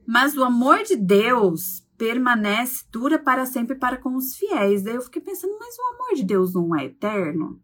[0.07, 4.81] Mas o amor de Deus permanece, dura para sempre para com os fiéis.
[4.81, 7.61] Daí eu fiquei pensando, mas o amor de Deus não é eterno?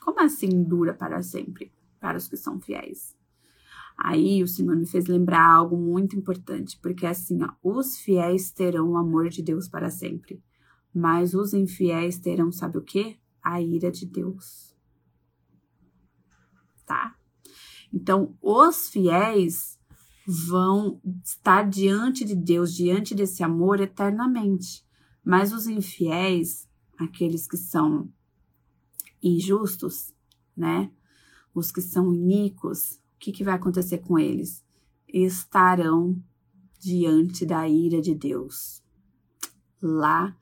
[0.00, 3.14] Como assim dura para sempre para os que são fiéis?
[3.94, 8.92] Aí o Senhor me fez lembrar algo muito importante, porque assim, ó, os fiéis terão
[8.92, 10.42] o amor de Deus para sempre,
[10.94, 13.18] mas os infiéis terão, sabe o que?
[13.42, 14.74] A ira de Deus.
[16.86, 17.16] Tá?
[17.92, 19.78] Então, os fiéis
[20.26, 24.84] vão estar diante de Deus, diante desse amor eternamente.
[25.24, 28.08] Mas os infiéis, aqueles que são
[29.22, 30.12] injustos,
[30.56, 30.90] né?
[31.54, 34.64] Os que são iníquos, o que, que vai acontecer com eles?
[35.06, 36.20] Estarão
[36.80, 38.82] diante da ira de Deus,
[39.80, 40.36] lá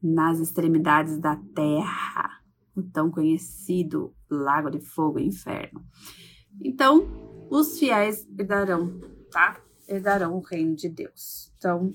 [0.00, 2.40] nas extremidades da terra,
[2.76, 5.84] o tão conhecido Lago de Fogo e Inferno.
[6.62, 7.08] Então,
[7.50, 9.60] os fiéis herdarão, tá?
[9.88, 11.52] Herdarão o reino de Deus.
[11.56, 11.90] Então,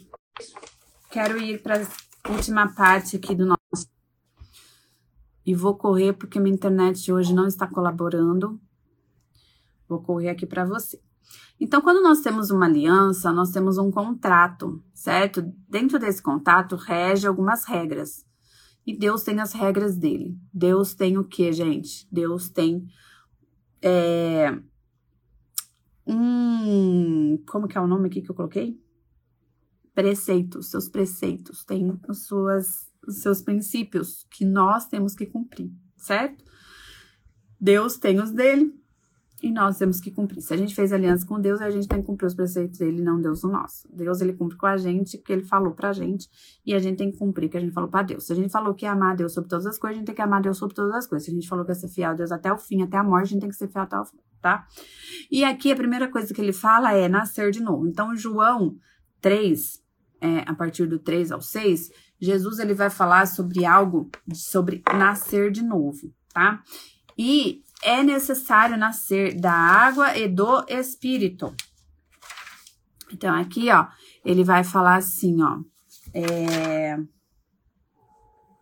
[1.12, 1.82] quero ir para
[2.24, 3.88] a última parte aqui do nosso.
[5.46, 8.60] E vou correr porque minha internet hoje não está colaborando.
[9.88, 11.00] Vou correr aqui para você.
[11.60, 15.42] Então, quando nós temos uma aliança, nós temos um contrato, certo?
[15.70, 18.26] Dentro desse contrato rege algumas regras.
[18.86, 20.38] E Deus tem as regras dele.
[20.54, 22.08] Deus tem o que, gente?
[22.12, 22.86] Deus tem
[23.86, 24.58] é,
[26.08, 27.38] um.
[27.48, 28.82] Como que é o nome aqui que eu coloquei?
[29.94, 36.44] Preceitos, seus preceitos, tem as suas, os seus princípios que nós temos que cumprir, certo?
[37.62, 38.74] Deus tem os dele,
[39.44, 40.42] e nós temos que cumprir.
[40.42, 43.02] Se a gente fez aliança com Deus, a gente tem que cumprir os preceitos dele,
[43.02, 43.88] não Deus o nosso.
[43.94, 46.30] Deus, ele cumpre com a gente, porque ele falou pra gente,
[46.66, 48.26] e a gente tem que cumprir o que a gente falou pra Deus.
[48.26, 50.16] Se a gente falou que ia amar Deus sobre todas as coisas, a gente tem
[50.16, 51.26] que amar Deus sobre todas as coisas.
[51.26, 53.04] Se a gente falou que ia ser fiel a Deus até o fim, até a
[53.04, 54.66] morte, a gente tem que ser fiel até o fim, tá?
[55.30, 57.88] E aqui a primeira coisa que ele fala é nascer de novo.
[57.88, 58.76] Então, João
[59.22, 59.84] 3,
[60.22, 65.52] é, a partir do 3 ao 6, Jesus ele vai falar sobre algo, sobre nascer
[65.52, 66.64] de novo, tá?
[67.18, 71.56] E é necessário nascer da água e do espírito.
[73.14, 73.88] Então, aqui, ó,
[74.26, 75.60] ele vai falar assim, ó.
[76.12, 76.98] É...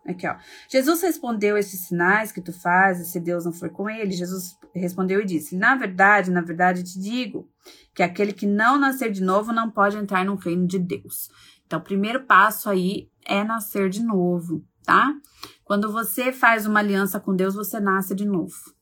[0.06, 0.36] Aqui, ó.
[0.70, 4.12] Jesus respondeu esses sinais que tu fazes, se Deus não for com ele.
[4.12, 7.48] Jesus respondeu e disse: Na verdade, na verdade te digo
[7.94, 11.30] que aquele que não nascer de novo não pode entrar no reino de Deus.
[11.64, 15.14] Então, o primeiro passo aí é nascer de novo, tá?
[15.64, 18.74] Quando você faz uma aliança com Deus, você nasce de novo.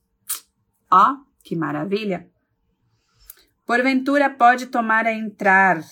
[0.93, 2.29] Ó, que maravilha!
[3.65, 5.83] Porventura pode tomar a entrar,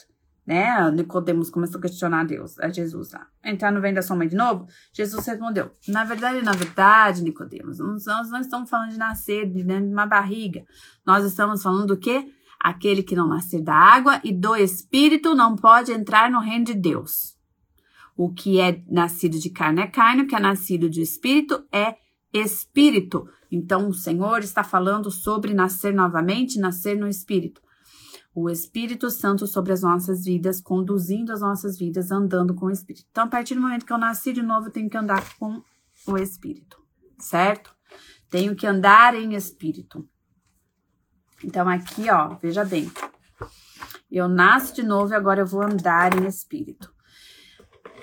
[0.45, 0.91] né?
[0.91, 3.25] Nicodemos começou a questionar Deus, a Jesus lá.
[3.43, 4.67] Entrar no vento da sua mãe de novo?
[4.93, 9.87] Jesus respondeu: Na verdade, na verdade, Nicodemos, nós não estamos falando de nascer de dentro
[9.87, 10.63] de uma barriga.
[11.03, 12.31] Nós estamos falando do quê?
[12.59, 16.75] Aquele que não nascer da água e do espírito não pode entrar no reino de
[16.75, 17.35] Deus.
[18.15, 21.95] O que é nascido de carne é carne, o que é nascido de espírito é
[22.31, 23.27] espírito.
[23.51, 27.61] Então, o Senhor está falando sobre nascer novamente, nascer no Espírito.
[28.33, 33.05] O Espírito Santo sobre as nossas vidas, conduzindo as nossas vidas, andando com o Espírito.
[33.11, 35.61] Então, a partir do momento que eu nasci de novo, eu tenho que andar com
[36.07, 36.81] o Espírito,
[37.19, 37.75] certo?
[38.29, 40.07] Tenho que andar em Espírito.
[41.43, 42.89] Então, aqui, ó, veja bem.
[44.09, 46.90] Eu nasço de novo e agora eu vou andar em Espírito.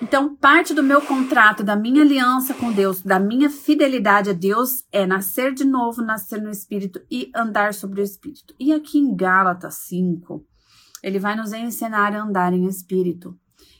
[0.01, 4.83] Então, parte do meu contrato, da minha aliança com Deus, da minha fidelidade a Deus
[4.93, 8.55] é nascer de novo, nascer no Espírito e andar sobre o Espírito.
[8.57, 10.45] E aqui em Gálatas 5,
[11.03, 13.37] ele vai nos ensinar a andar em Espírito.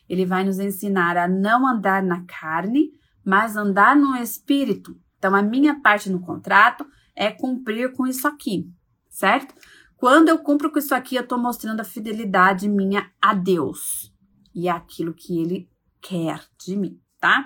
[0.09, 2.91] Ele vai nos ensinar a não andar na carne,
[3.23, 4.99] mas andar no Espírito.
[5.17, 6.85] Então, a minha parte no contrato
[7.15, 8.69] é cumprir com isso aqui,
[9.09, 9.55] certo?
[9.95, 14.13] Quando eu cumpro com isso aqui, eu estou mostrando a fidelidade minha a Deus
[14.53, 15.69] e aquilo que Ele
[16.01, 17.45] quer de mim, tá?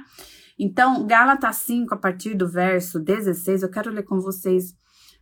[0.58, 4.76] Então, Gálatas 5, a partir do verso 16, eu quero ler com vocês,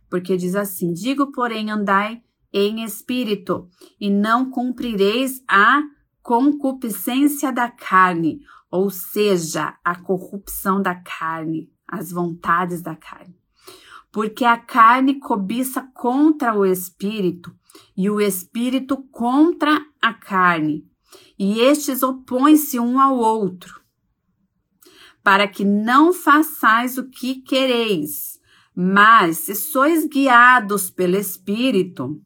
[0.08, 2.22] porque diz assim: Digo, porém, andai
[2.52, 3.68] em espírito,
[3.98, 5.82] e não cumprireis a
[6.22, 13.34] concupiscência da carne, ou seja, a corrupção da carne, as vontades da carne.
[14.12, 17.54] Porque a carne cobiça contra o espírito,
[17.96, 20.86] e o espírito contra a carne,
[21.38, 23.80] e estes opõem-se um ao outro,
[25.22, 28.40] para que não façais o que quereis.
[28.74, 32.22] Mas se sois guiados pelo Espírito,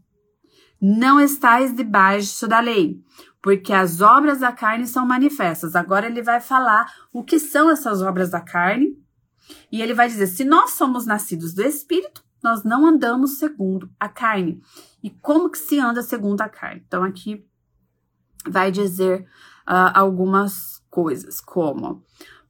[0.80, 3.02] não estáis debaixo da lei,
[3.42, 5.74] porque as obras da carne são manifestas.
[5.74, 8.96] Agora ele vai falar o que são essas obras da carne,
[9.70, 14.08] e ele vai dizer: se nós somos nascidos do Espírito, nós não andamos segundo a
[14.08, 14.60] carne.
[15.02, 16.82] E como que se anda segundo a carne?
[16.86, 17.44] Então aqui
[18.48, 19.20] vai dizer
[19.66, 22.02] uh, algumas coisas, como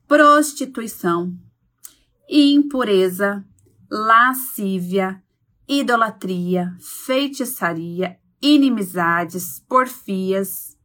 [0.06, 1.36] prostituição,
[2.28, 3.44] impureza,
[3.90, 5.22] lascívia,
[5.68, 10.76] idolatria, feitiçaria, inimizades, porfias,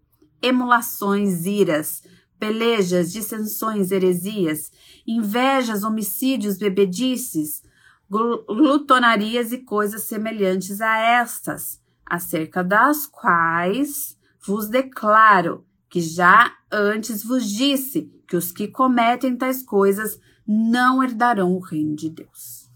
[0.42, 2.02] emulações, iras,
[2.40, 4.72] pelejas, dissensões, heresias,
[5.06, 7.62] invejas, homicídios, bebedices,
[8.10, 17.50] glutonarias e coisas semelhantes a estas, acerca das quais vos declaro que já antes vos
[17.50, 22.70] disse que os que cometem tais coisas não herdarão o reino de Deus.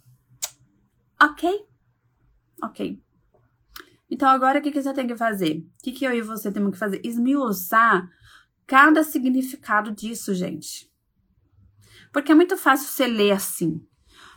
[1.22, 1.66] Ok?
[2.62, 3.02] Ok.
[4.10, 5.58] Então, agora o que, que você tem que fazer?
[5.58, 7.02] O que, que eu e você temos que fazer?
[7.04, 8.08] Esmiuçar
[8.68, 10.92] cada significado disso, gente.
[12.12, 13.82] Porque é muito fácil você ler assim.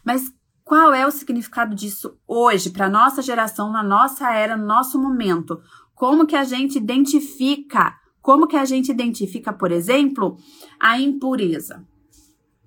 [0.05, 0.33] Mas
[0.65, 5.61] qual é o significado disso hoje, para nossa geração, na nossa era, no nosso momento?
[5.99, 7.93] Como que a gente identifica?
[8.23, 10.37] Como que a gente identifica, por exemplo,
[10.79, 11.85] a impureza?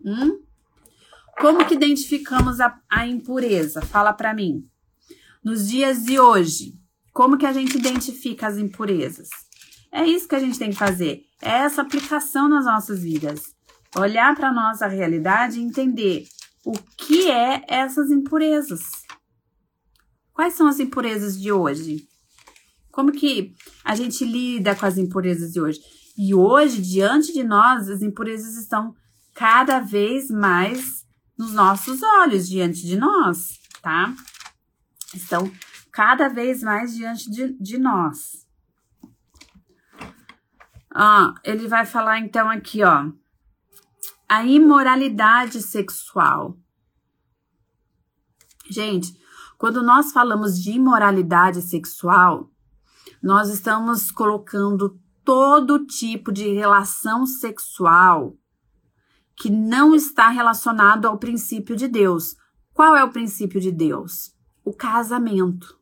[0.03, 0.41] Hum?
[1.39, 3.81] Como que identificamos a, a impureza?
[3.83, 4.67] Fala para mim.
[5.41, 6.73] Nos dias de hoje,
[7.13, 9.29] como que a gente identifica as impurezas?
[9.93, 11.21] É isso que a gente tem que fazer.
[11.41, 13.43] É essa aplicação nas nossas vidas.
[13.95, 16.25] Olhar para nossa realidade e entender
[16.65, 18.81] o que é essas impurezas.
[20.33, 22.10] Quais são as impurezas de hoje?
[22.91, 25.79] Como que a gente lida com as impurezas de hoje?
[26.17, 28.93] E hoje, diante de nós, as impurezas estão
[29.33, 31.05] cada vez mais
[31.37, 34.13] nos nossos olhos, diante de nós, tá?
[35.13, 35.51] Estão
[35.91, 38.45] cada vez mais diante de, de nós.
[41.43, 43.09] Ele vai falar então aqui, ó,
[44.27, 46.57] a imoralidade sexual.
[48.69, 49.17] Gente,
[49.57, 52.49] quando nós falamos de imoralidade sexual,
[53.21, 58.35] nós estamos colocando todo tipo de relação sexual
[59.35, 62.35] que não está relacionado ao princípio de Deus.
[62.73, 64.33] Qual é o princípio de Deus?
[64.65, 65.77] O casamento,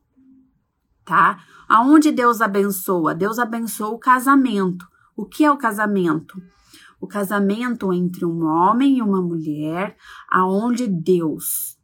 [1.04, 1.42] tá?
[1.68, 3.14] Aonde Deus abençoa?
[3.14, 4.86] Deus abençoa o casamento.
[5.16, 6.40] O que é o casamento?
[7.00, 9.96] O casamento entre um homem e uma mulher,
[10.30, 11.79] aonde Deus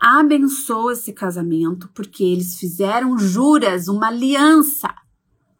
[0.00, 4.94] abençoa esse casamento porque eles fizeram juras, uma aliança.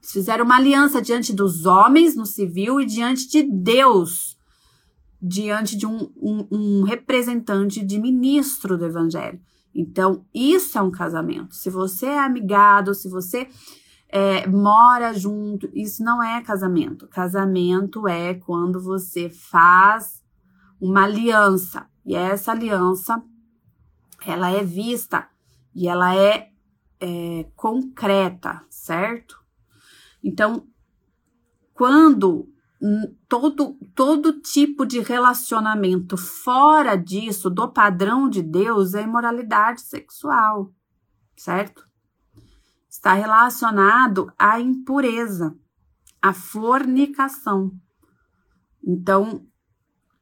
[0.01, 4.37] Eles fizeram uma aliança diante dos homens no civil e diante de Deus
[5.21, 9.41] diante de um, um, um representante de ministro do evangelho.
[9.75, 11.55] Então, isso é um casamento.
[11.55, 13.49] Se você é amigado, se você
[14.09, 17.09] é, mora junto, isso não é casamento.
[17.09, 20.23] Casamento é quando você faz
[20.81, 21.87] uma aliança.
[22.05, 23.23] E essa aliança,
[24.27, 25.29] ela é vista
[25.75, 26.51] e ela é,
[27.01, 29.43] é concreta, certo?
[30.23, 30.67] Então,
[31.73, 32.49] quando
[33.29, 40.73] todo, todo tipo de relacionamento fora disso, do padrão de Deus, é imoralidade sexual,
[41.37, 41.87] certo?
[42.89, 45.57] Está relacionado à impureza,
[46.21, 47.73] à fornicação.
[48.83, 49.47] Então,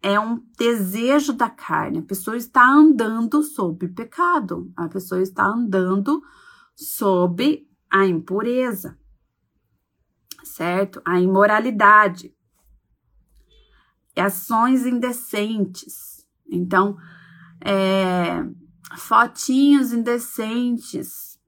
[0.04, 2.00] é um desejo da carne.
[2.00, 6.22] A pessoa está andando sob pecado, a pessoa está andando
[6.76, 8.98] sob a impureza,
[10.44, 11.00] certo?
[11.06, 12.34] A imoralidade
[14.14, 16.26] ações indecentes.
[16.46, 16.96] Então,
[17.60, 18.44] é,
[18.98, 21.40] fotinhos indecentes,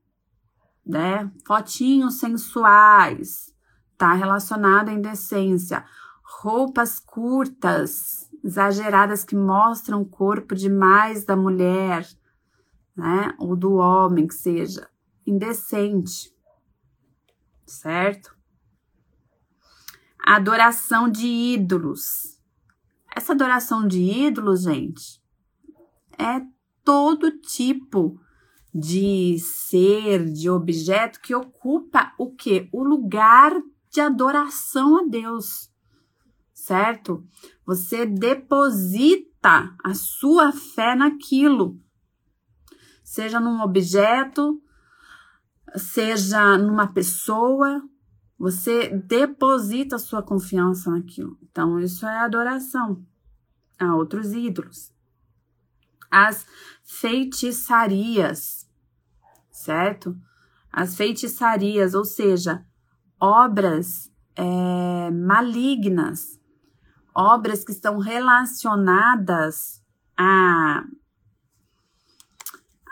[0.85, 1.31] né?
[1.47, 3.55] Fotinhos sensuais,
[3.99, 5.85] tá relacionado à indecência.
[6.41, 12.09] Roupas curtas, exageradas que mostram o corpo demais da mulher,
[12.97, 13.35] né?
[13.39, 14.89] Ou do homem, que seja
[15.27, 16.33] indecente,
[17.67, 18.35] certo?
[20.19, 22.37] Adoração de ídolos
[23.17, 25.23] essa adoração de ídolos, gente,
[26.19, 26.43] é
[26.85, 28.21] todo tipo
[28.75, 32.69] de ser, de objeto que ocupa o que?
[32.71, 33.53] O lugar
[33.91, 35.73] de adoração a Deus,
[36.53, 37.25] certo?
[37.67, 41.81] Você deposita a sua fé naquilo,
[43.03, 44.63] seja num objeto,
[45.75, 47.83] seja numa pessoa,
[48.39, 51.37] você deposita a sua confiança naquilo.
[51.43, 53.05] Então, isso é adoração,
[53.79, 54.93] a outros ídolos.
[56.09, 56.47] As
[56.85, 58.71] feitiçarias,
[59.51, 60.17] certo?
[60.71, 62.65] As feitiçarias, ou seja,
[63.21, 66.39] obras é, malignas,
[67.17, 69.83] obras que estão relacionadas
[70.17, 70.85] a,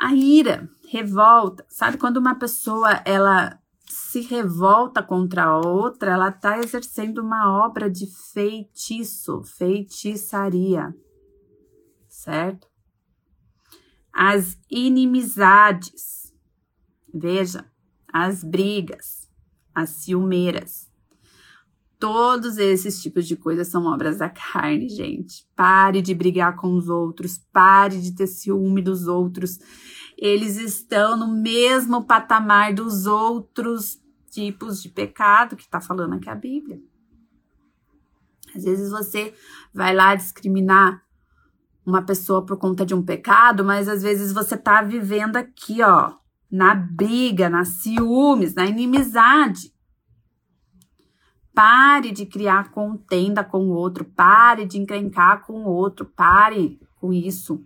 [0.00, 1.66] a ira, revolta.
[1.68, 7.90] Sabe quando uma pessoa ela se revolta contra a outra, ela está exercendo uma obra
[7.90, 10.94] de feitiço, feitiçaria,
[12.08, 12.66] certo?
[14.12, 16.32] As inimizades,
[17.12, 17.70] veja,
[18.08, 19.28] as brigas,
[19.74, 20.93] as ciumeiras.
[22.04, 25.48] Todos esses tipos de coisas são obras da carne, gente.
[25.56, 29.58] Pare de brigar com os outros, pare de ter ciúme dos outros.
[30.18, 33.98] Eles estão no mesmo patamar dos outros
[34.30, 36.78] tipos de pecado que está falando aqui a Bíblia.
[38.54, 39.32] Às vezes você
[39.72, 41.02] vai lá discriminar
[41.86, 46.16] uma pessoa por conta de um pecado, mas às vezes você tá vivendo aqui, ó,
[46.50, 49.73] na briga, na ciúmes, na inimizade.
[51.54, 57.12] Pare de criar contenda com o outro, pare de encrencar com o outro, pare com
[57.12, 57.64] isso.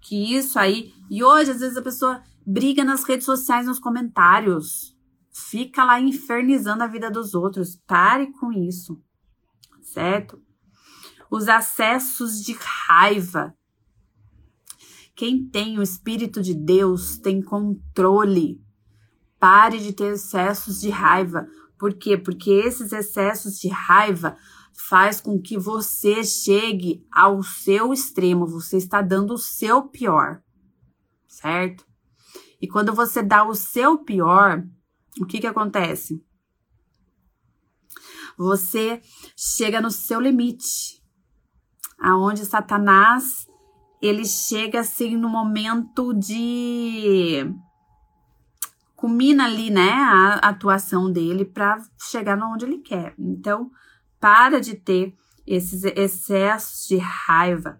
[0.00, 0.94] Que isso aí.
[1.10, 4.96] E hoje, às vezes, a pessoa briga nas redes sociais, nos comentários
[5.36, 7.76] fica lá infernizando a vida dos outros.
[7.86, 9.02] Pare com isso,
[9.82, 10.40] certo?
[11.30, 13.54] Os acessos de raiva.
[15.14, 18.60] Quem tem o Espírito de Deus tem controle.
[19.38, 21.46] Pare de ter excessos de raiva.
[21.78, 22.16] Por quê?
[22.16, 24.36] Porque esses excessos de raiva
[24.72, 28.46] faz com que você chegue ao seu extremo.
[28.46, 30.42] Você está dando o seu pior,
[31.26, 31.84] certo?
[32.60, 34.64] E quando você dá o seu pior,
[35.20, 36.22] o que que acontece?
[38.38, 39.00] Você
[39.34, 41.02] chega no seu limite,
[41.98, 43.46] aonde Satanás
[44.00, 47.50] ele chega assim no momento de
[49.06, 53.14] culmina ali, né, a atuação dele para chegar onde ele quer.
[53.16, 53.70] Então,
[54.18, 55.14] para de ter
[55.46, 57.78] esses excessos de raiva,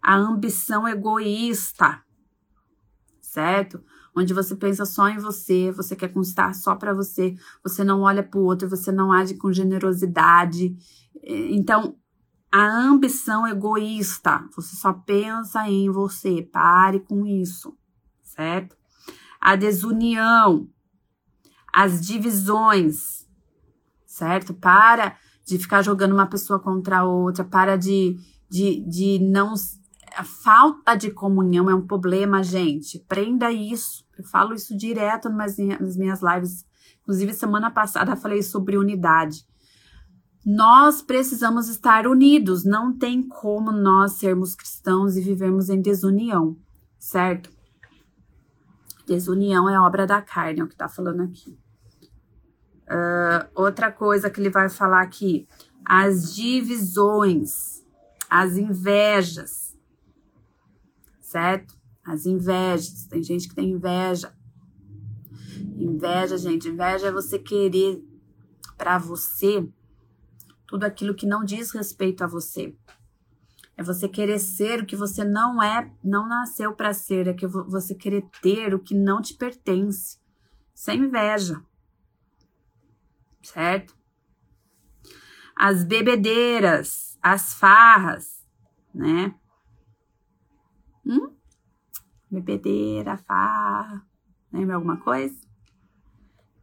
[0.00, 2.02] a ambição egoísta,
[3.20, 3.84] certo?
[4.16, 8.22] onde você pensa só em você, você quer conquistar só para você, você não olha
[8.22, 10.76] para o outro, você não age com generosidade.
[11.20, 11.96] Então,
[12.50, 17.76] a ambição egoísta, você só pensa em você, pare com isso,
[18.22, 18.76] certo?
[19.44, 20.66] A desunião,
[21.72, 23.28] as divisões,
[24.06, 24.54] certo?
[24.54, 28.16] Para de ficar jogando uma pessoa contra a outra, para de,
[28.48, 29.54] de, de não
[30.16, 32.98] a falta de comunhão é um problema, gente.
[33.00, 34.04] Prenda isso.
[34.16, 36.64] Eu falo isso direto nas minhas lives.
[37.02, 39.44] Inclusive, semana passada falei sobre unidade.
[40.46, 42.64] Nós precisamos estar unidos.
[42.64, 46.56] Não tem como nós sermos cristãos e vivermos em desunião,
[46.98, 47.50] certo?
[49.06, 51.58] Desunião é obra da carne, é o que está falando aqui.
[52.84, 55.46] Uh, outra coisa que ele vai falar aqui:
[55.84, 57.84] as divisões,
[58.28, 59.64] as invejas
[61.34, 61.76] certo?
[62.04, 63.06] As invejas.
[63.06, 64.32] Tem gente que tem inveja.
[65.76, 68.00] Inveja, gente, inveja é você querer
[68.78, 69.68] para você
[70.64, 72.72] tudo aquilo que não diz respeito a você.
[73.76, 77.46] É você querer ser o que você não é, não nasceu para ser, é que
[77.46, 80.18] você querer ter o que não te pertence.
[80.72, 81.60] Sem inveja.
[83.42, 83.96] Certo?
[85.56, 88.44] As bebedeiras, as farras,
[88.94, 89.34] né?
[91.04, 91.34] Hum?
[92.30, 94.04] Bebedeira, farra.
[94.52, 95.36] Lembra alguma coisa?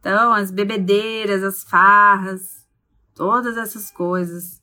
[0.00, 2.66] Então, as bebedeiras, as farras,
[3.14, 4.61] todas essas coisas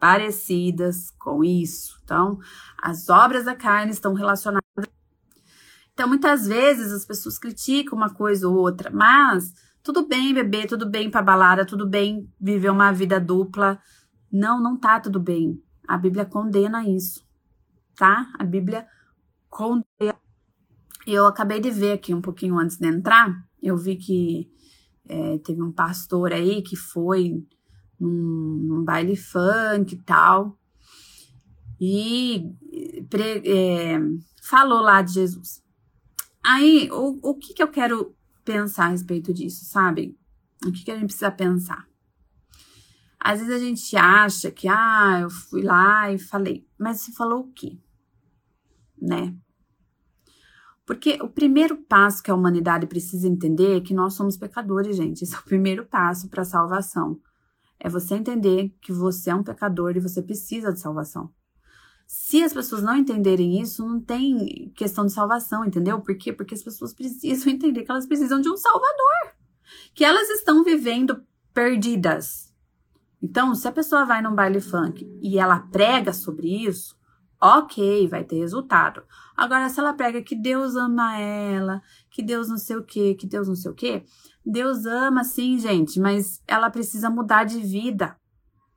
[0.00, 2.00] parecidas com isso.
[2.02, 2.38] Então,
[2.82, 4.64] as obras da carne estão relacionadas.
[5.92, 10.88] Então, muitas vezes as pessoas criticam uma coisa ou outra, mas tudo bem beber, tudo
[10.88, 13.78] bem para balada, tudo bem viver uma vida dupla.
[14.32, 15.62] Não, não tá tudo bem.
[15.86, 17.22] A Bíblia condena isso,
[17.94, 18.32] tá?
[18.38, 18.86] A Bíblia
[21.06, 24.48] eu acabei de ver aqui um pouquinho antes de entrar, eu vi que
[25.06, 27.44] é, teve um pastor aí que foi
[28.00, 30.58] num, baile funk e tal,
[31.80, 32.44] e
[33.08, 33.98] pre, é,
[34.42, 35.62] falou lá de Jesus.
[36.42, 40.16] Aí, o, o que, que eu quero pensar a respeito disso, sabe?
[40.64, 41.86] O que, que a gente precisa pensar?
[43.18, 47.40] Às vezes a gente acha que, ah, eu fui lá e falei, mas você falou
[47.40, 47.78] o quê?
[49.00, 49.34] né?
[50.84, 55.22] Porque o primeiro passo que a humanidade precisa entender é que nós somos pecadores, gente.
[55.22, 57.18] Esse é o primeiro passo para a salvação.
[57.80, 61.32] É você entender que você é um pecador e você precisa de salvação.
[62.06, 66.00] Se as pessoas não entenderem isso, não tem questão de salvação, entendeu?
[66.00, 66.32] Por quê?
[66.32, 69.34] Porque as pessoas precisam entender que elas precisam de um salvador.
[69.94, 71.24] Que elas estão vivendo
[71.54, 72.52] perdidas.
[73.22, 76.96] Então, se a pessoa vai num baile funk e ela prega sobre isso,
[77.40, 79.02] ok, vai ter resultado.
[79.36, 81.80] Agora, se ela prega que Deus ama ela,
[82.10, 84.04] que Deus não sei o que, que Deus não sei o que,
[84.44, 88.16] Deus ama sim, gente, mas ela precisa mudar de vida.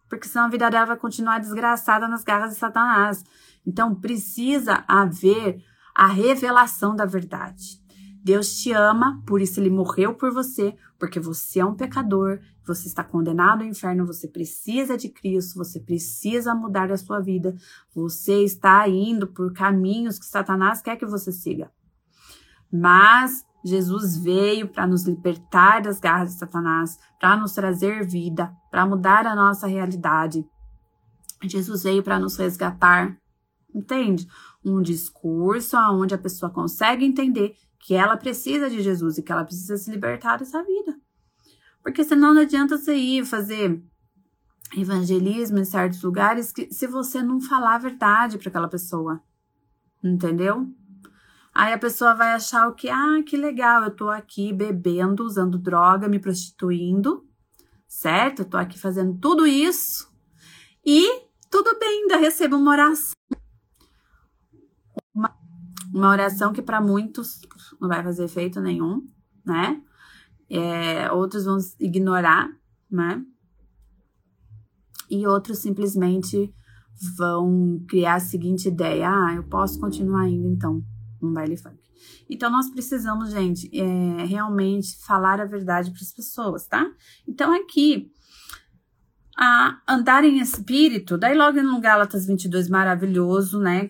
[0.10, 3.24] Porque senão a vida dela vai continuar desgraçada nas garras de Satanás.
[3.66, 5.62] Então, precisa haver
[5.96, 7.83] a revelação da verdade.
[8.24, 12.88] Deus te ama, por isso ele morreu por você, porque você é um pecador, você
[12.88, 17.54] está condenado ao inferno, você precisa de Cristo, você precisa mudar a sua vida,
[17.94, 21.70] você está indo por caminhos que Satanás quer que você siga.
[22.72, 28.86] Mas Jesus veio para nos libertar das garras de Satanás, para nos trazer vida, para
[28.86, 30.46] mudar a nossa realidade.
[31.44, 33.18] Jesus veio para nos resgatar,
[33.76, 34.26] entende?
[34.64, 37.54] Um discurso onde a pessoa consegue entender
[37.84, 40.96] que ela precisa de Jesus e que ela precisa se libertar dessa vida.
[41.84, 43.84] Porque senão não adianta você ir fazer
[44.76, 49.22] evangelismo em certos lugares que, se você não falar a verdade para aquela pessoa.
[50.02, 50.66] Entendeu?
[51.54, 52.90] Aí a pessoa vai achar o que?
[52.90, 57.28] Ah, que legal, eu tô aqui bebendo, usando droga, me prostituindo,
[57.88, 58.40] certo?
[58.40, 60.12] Eu tô aqui fazendo tudo isso
[60.86, 63.14] e tudo bem, ainda recebo uma oração.
[65.14, 65.36] Uma,
[65.94, 67.40] uma oração que para muitos
[67.84, 69.06] não vai fazer efeito nenhum,
[69.46, 69.82] né?
[70.50, 72.50] É, outros vão ignorar,
[72.90, 73.24] né?
[75.10, 76.54] E outros simplesmente
[77.18, 80.82] vão criar a seguinte ideia: ah, eu posso continuar indo então
[81.22, 81.78] num baile funk.
[82.30, 86.90] Então nós precisamos, gente, é, realmente falar a verdade para as pessoas, tá?
[87.28, 88.12] Então aqui
[89.38, 93.90] a andar em espírito, daí logo no Gálatas 22 maravilhoso, né?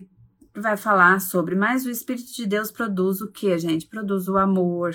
[0.54, 3.86] Vai falar sobre, mas o Espírito de Deus produz o que, gente?
[3.86, 4.94] Produz o amor,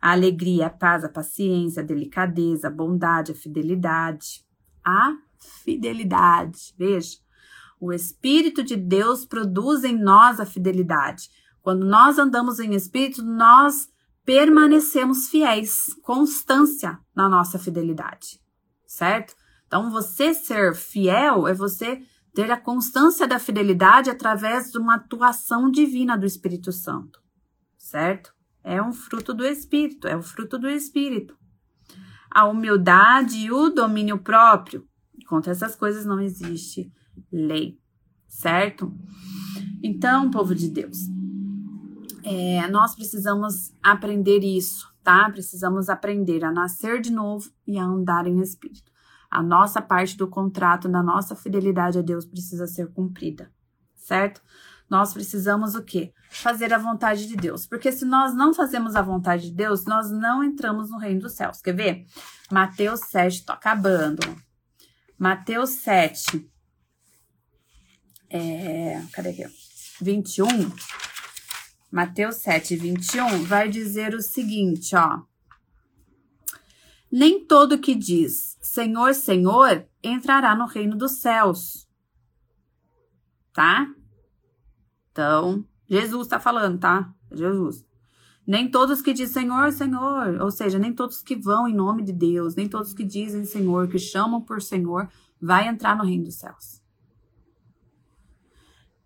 [0.00, 4.44] a alegria, a paz, a paciência, a delicadeza, a bondade, a fidelidade.
[4.84, 5.16] A
[5.64, 7.18] fidelidade, veja.
[7.80, 11.28] O Espírito de Deus produz em nós a fidelidade.
[11.60, 13.88] Quando nós andamos em Espírito, nós
[14.24, 18.40] permanecemos fiéis, constância na nossa fidelidade,
[18.86, 19.34] certo?
[19.66, 22.02] Então, você ser fiel é você
[22.36, 27.18] ter a constância da fidelidade através de uma atuação divina do Espírito Santo,
[27.78, 28.30] certo?
[28.62, 31.34] É um fruto do Espírito, é o fruto do Espírito.
[32.30, 34.86] A humildade e o domínio próprio.
[35.26, 36.92] Contra essas coisas não existe
[37.32, 37.78] lei,
[38.28, 38.94] certo?
[39.82, 40.98] Então, povo de Deus,
[42.22, 45.30] é, nós precisamos aprender isso, tá?
[45.30, 48.94] Precisamos aprender a nascer de novo e a andar em espírito
[49.30, 53.50] a nossa parte do contrato, da nossa fidelidade a Deus precisa ser cumprida,
[53.94, 54.42] certo?
[54.88, 56.12] Nós precisamos o quê?
[56.30, 57.66] Fazer a vontade de Deus.
[57.66, 61.32] Porque se nós não fazemos a vontade de Deus, nós não entramos no reino dos
[61.32, 61.60] céus.
[61.60, 62.06] Quer ver?
[62.50, 64.22] Mateus 7, tô acabando.
[65.18, 66.48] Mateus 7.
[68.30, 69.46] É, cadê aqui?
[70.00, 70.46] 21.
[71.90, 75.22] Mateus 7, 21 vai dizer o seguinte, ó.
[77.10, 81.86] Nem todo que diz Senhor, Senhor entrará no reino dos céus.
[83.52, 83.86] Tá?
[85.10, 87.12] Então, Jesus está falando, tá?
[87.32, 87.86] Jesus.
[88.46, 92.12] Nem todos que dizem Senhor, Senhor, ou seja, nem todos que vão em nome de
[92.12, 95.08] Deus, nem todos que dizem Senhor, que chamam por Senhor,
[95.40, 96.82] vai entrar no reino dos céus.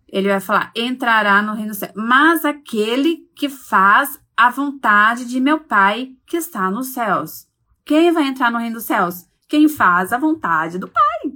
[0.07, 1.93] Ele vai falar, entrará no reino dos céus.
[1.95, 7.47] Mas aquele que faz a vontade de meu Pai que está nos céus.
[7.85, 9.27] Quem vai entrar no reino dos céus?
[9.47, 11.33] Quem faz a vontade do Pai.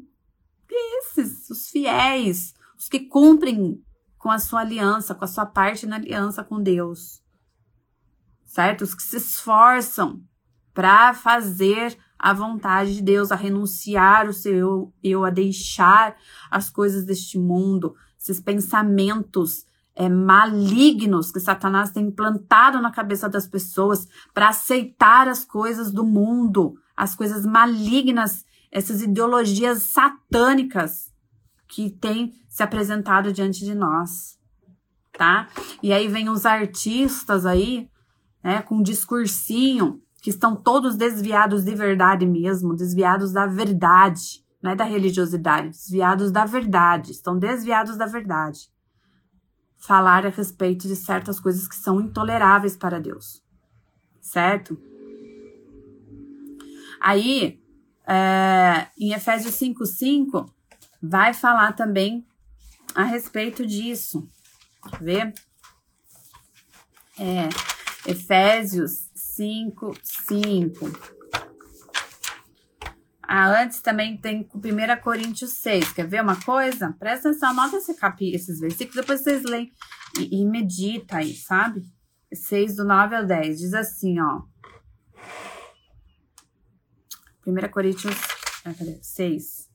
[0.69, 3.81] Esses, os fiéis, os que cumprem
[4.17, 7.21] com a sua aliança, com a sua parte na aliança com Deus.
[8.43, 8.83] Certo?
[8.83, 10.23] Os que se esforçam
[10.73, 16.17] para fazer a vontade de Deus, a renunciar o seu eu, a deixar
[16.49, 19.65] as coisas deste mundo, esses pensamentos
[19.95, 26.05] é, malignos que Satanás tem implantado na cabeça das pessoas para aceitar as coisas do
[26.05, 31.13] mundo, as coisas malignas, essas ideologias satânicas
[31.67, 34.37] que têm se apresentado diante de nós,
[35.17, 35.47] tá?
[35.81, 37.89] E aí vem os artistas aí,
[38.43, 44.71] né, com um discursinho que estão todos desviados de verdade mesmo, desviados da verdade, não
[44.71, 48.74] é da religiosidade, desviados da verdade, estão desviados da verdade
[49.77, 53.43] falar a respeito de certas coisas que são intoleráveis para Deus,
[54.21, 54.77] certo?
[56.99, 57.61] Aí,
[58.07, 60.49] é, em Efésios 5,5,
[61.01, 62.25] vai falar também
[62.95, 64.27] a respeito disso.
[64.89, 65.33] Quer ver?
[67.19, 67.49] É,
[68.09, 71.24] Efésios 5, 5.
[73.27, 75.93] Ah, antes também tem 1 Coríntios 6.
[75.93, 76.95] Quer ver uma coisa?
[76.99, 79.71] Presta atenção, anota esse capi, esses versículos, depois vocês leem
[80.19, 81.83] e, e medita aí, sabe?
[82.33, 83.59] 6 do 9 ao 10.
[83.59, 84.43] Diz assim, ó.
[87.47, 88.15] 1 Coríntios
[88.65, 88.97] ah, cadê?
[88.99, 89.69] 6.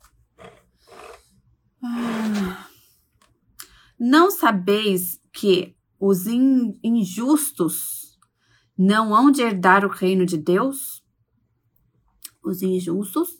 [1.82, 2.66] Ah.
[3.96, 8.18] Não sabeis que os in, injustos
[8.76, 11.04] não hão de herdar o reino de Deus?
[12.42, 13.39] Os injustos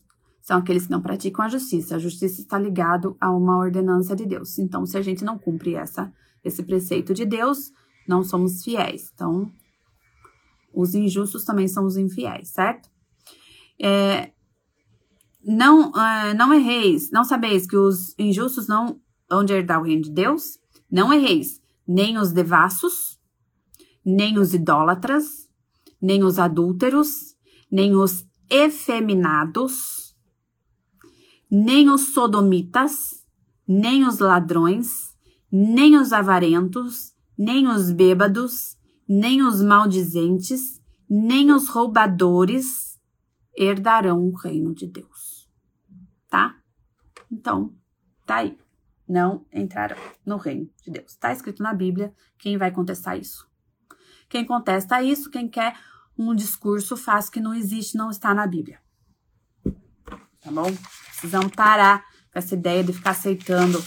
[0.51, 1.95] são aqueles que não praticam a justiça.
[1.95, 4.59] A justiça está ligado a uma ordenança de Deus.
[4.59, 7.71] Então, se a gente não cumpre essa, esse preceito de Deus,
[8.09, 9.13] não somos fiéis.
[9.15, 9.49] Então,
[10.75, 12.91] os injustos também são os infiéis, certo?
[13.81, 14.33] É,
[15.41, 19.01] não, uh, não erreis, não sabeis que os injustos não
[19.47, 20.59] de herdar o reino de Deus?
[20.91, 23.21] Não erreis, nem os devassos,
[24.05, 25.49] nem os idólatras,
[26.03, 27.37] nem os adúlteros,
[27.71, 30.00] nem os efeminados,
[31.51, 33.27] nem os sodomitas,
[33.67, 35.17] nem os ladrões,
[35.51, 38.77] nem os avarentos, nem os bêbados,
[39.09, 43.01] nem os maldizentes, nem os roubadores
[43.57, 45.51] herdarão o reino de Deus.
[46.29, 46.57] Tá?
[47.31, 47.75] Então,
[48.25, 48.57] tá aí.
[49.09, 51.17] Não entrarão no reino de Deus.
[51.17, 52.15] Tá escrito na Bíblia.
[52.39, 53.51] Quem vai contestar isso?
[54.29, 55.77] Quem contesta isso, quem quer
[56.17, 58.81] um discurso faz que não existe, não está na Bíblia.
[60.43, 60.75] Tá bom?
[61.11, 63.83] Precisamos parar com essa ideia de ficar aceitando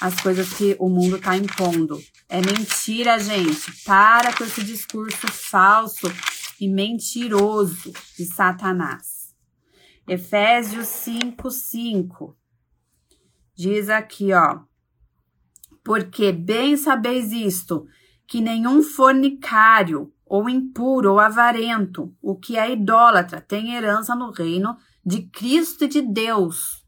[0.00, 1.98] as coisas que o mundo está impondo.
[2.28, 3.72] É mentira, gente.
[3.84, 6.06] Para com esse discurso falso
[6.60, 9.34] e mentiroso de Satanás.
[10.06, 12.36] Efésios 5, 5.
[13.54, 14.60] Diz aqui, ó.
[15.82, 17.86] Porque bem sabeis isto,
[18.26, 24.76] que nenhum fornicário, ou impuro, ou avarento, o que é idólatra, tem herança no reino
[25.06, 26.84] de Cristo e de Deus.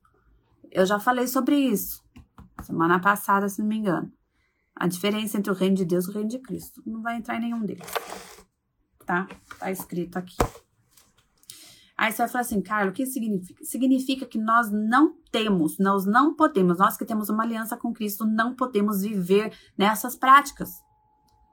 [0.71, 2.03] Eu já falei sobre isso
[2.63, 4.13] semana passada, se não me engano.
[4.75, 6.83] A diferença entre o reino de Deus e o reino de Cristo.
[6.85, 7.87] Não vai entrar em nenhum deles
[9.09, 9.27] tá?
[9.59, 10.37] Tá escrito aqui.
[11.97, 13.65] Aí você vai falar assim, Carlos, o que significa?
[13.65, 18.25] Significa que nós não temos, nós não podemos, nós que temos uma aliança com Cristo,
[18.25, 20.71] não podemos viver nessas práticas,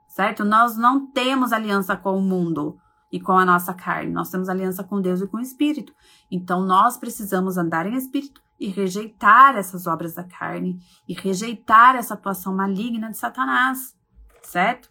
[0.08, 0.44] certo?
[0.44, 2.78] Nós não temos aliança com o mundo
[3.10, 5.94] e com a nossa carne, nós temos aliança com Deus e com o Espírito.
[6.30, 10.78] Então nós precisamos andar em Espírito e rejeitar essas obras da carne
[11.08, 13.94] e rejeitar essa atuação maligna de Satanás,
[14.42, 14.88] certo?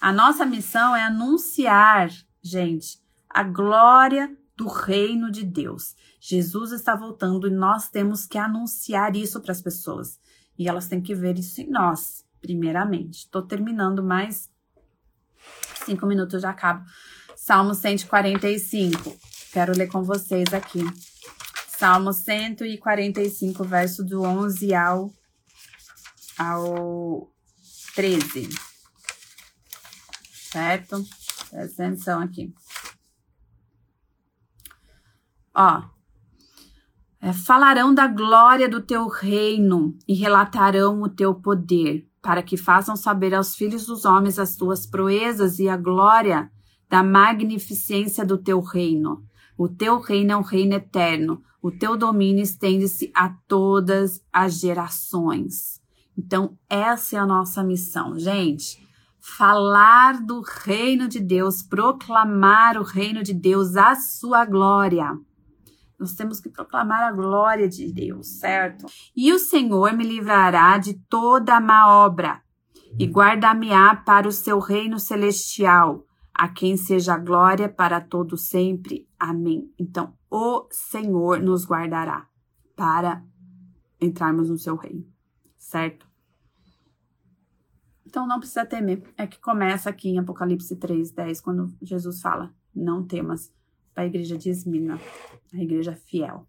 [0.00, 2.08] A nossa missão é anunciar,
[2.40, 5.94] gente, a glória do reino de Deus.
[6.20, 10.20] Jesus está voltando e nós temos que anunciar isso para as pessoas.
[10.58, 13.24] E elas têm que ver isso em nós, primeiramente.
[13.24, 14.50] Estou terminando mais
[15.84, 16.84] cinco minutos, já acabo.
[17.48, 19.16] Salmo 145.
[19.50, 20.80] Quero ler com vocês aqui.
[21.66, 25.10] Salmo 145, verso do 11 ao,
[26.38, 27.30] ao
[27.94, 28.50] 13
[30.52, 31.02] certo?
[31.48, 32.52] Presta atenção aqui.
[35.54, 35.84] Ó,
[37.18, 42.94] é, falarão da glória do teu reino e relatarão o teu poder, para que façam
[42.94, 46.52] saber aos filhos dos homens as tuas proezas e a glória
[46.88, 49.22] da magnificência do teu reino.
[49.56, 55.80] O teu reino é um reino eterno, o teu domínio estende-se a todas as gerações.
[56.16, 58.88] Então, essa é a nossa missão, gente
[59.36, 65.18] falar do reino de Deus, proclamar o reino de Deus, a sua glória.
[65.98, 68.86] Nós temos que proclamar a glória de Deus, certo?
[69.16, 72.40] E o Senhor me livrará de toda má obra
[72.98, 76.04] e guardar-me-á para o seu reino celestial,
[76.38, 79.08] a quem seja glória para todo sempre.
[79.18, 79.74] Amém.
[79.76, 82.28] Então, o Senhor nos guardará
[82.76, 83.24] para
[84.00, 85.04] entrarmos no seu reino,
[85.58, 86.06] certo?
[88.06, 89.02] Então não precisa temer.
[89.16, 93.52] É que começa aqui em Apocalipse 3, 10, quando Jesus fala: Não temas,
[93.92, 94.98] para a igreja de Esmina,
[95.52, 96.46] a igreja fiel.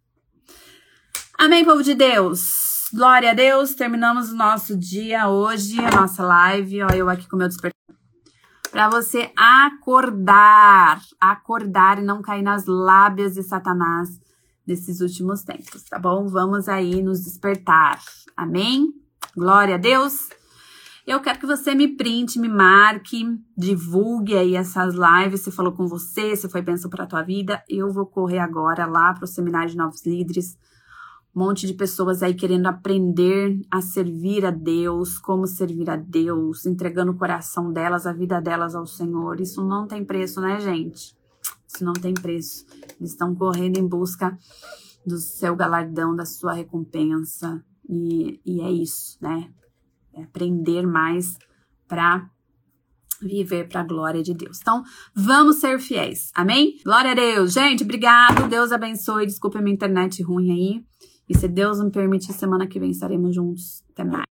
[1.37, 2.89] Amém, povo de Deus.
[2.93, 3.73] Glória a Deus.
[3.73, 6.83] Terminamos o nosso dia hoje, a nossa live.
[6.83, 7.78] Ó, eu aqui com meu despertador.
[8.71, 14.19] Para você acordar, acordar e não cair nas lábias de Satanás
[14.65, 16.27] nesses últimos tempos, tá bom?
[16.27, 17.99] Vamos aí nos despertar.
[18.37, 18.93] Amém?
[19.35, 20.29] Glória a Deus.
[21.07, 23.25] Eu quero que você me print, me marque,
[23.57, 27.63] divulgue aí essas lives, se falou com você, se foi bênção para a tua vida.
[27.67, 30.55] Eu vou correr agora lá para o Seminário de Novos Líderes,
[31.35, 36.65] Um monte de pessoas aí querendo aprender a servir a Deus, como servir a Deus,
[36.65, 39.39] entregando o coração delas, a vida delas ao Senhor.
[39.39, 41.15] Isso não tem preço, né, gente?
[41.67, 42.65] Isso não tem preço.
[42.99, 44.37] Eles estão correndo em busca
[45.05, 47.63] do seu galardão, da sua recompensa.
[47.87, 49.51] E, e é isso, né?
[50.13, 51.37] É aprender mais
[51.87, 52.29] para
[53.21, 54.59] viver para a glória de Deus.
[54.61, 56.31] Então, vamos ser fiéis.
[56.33, 56.79] Amém?
[56.83, 57.53] Glória a Deus.
[57.53, 58.47] Gente, obrigado.
[58.49, 59.25] Deus abençoe.
[59.25, 60.88] Desculpa a minha internet ruim aí.
[61.29, 63.83] E se Deus me permitir, semana que vem estaremos juntos.
[63.91, 64.28] Até mais.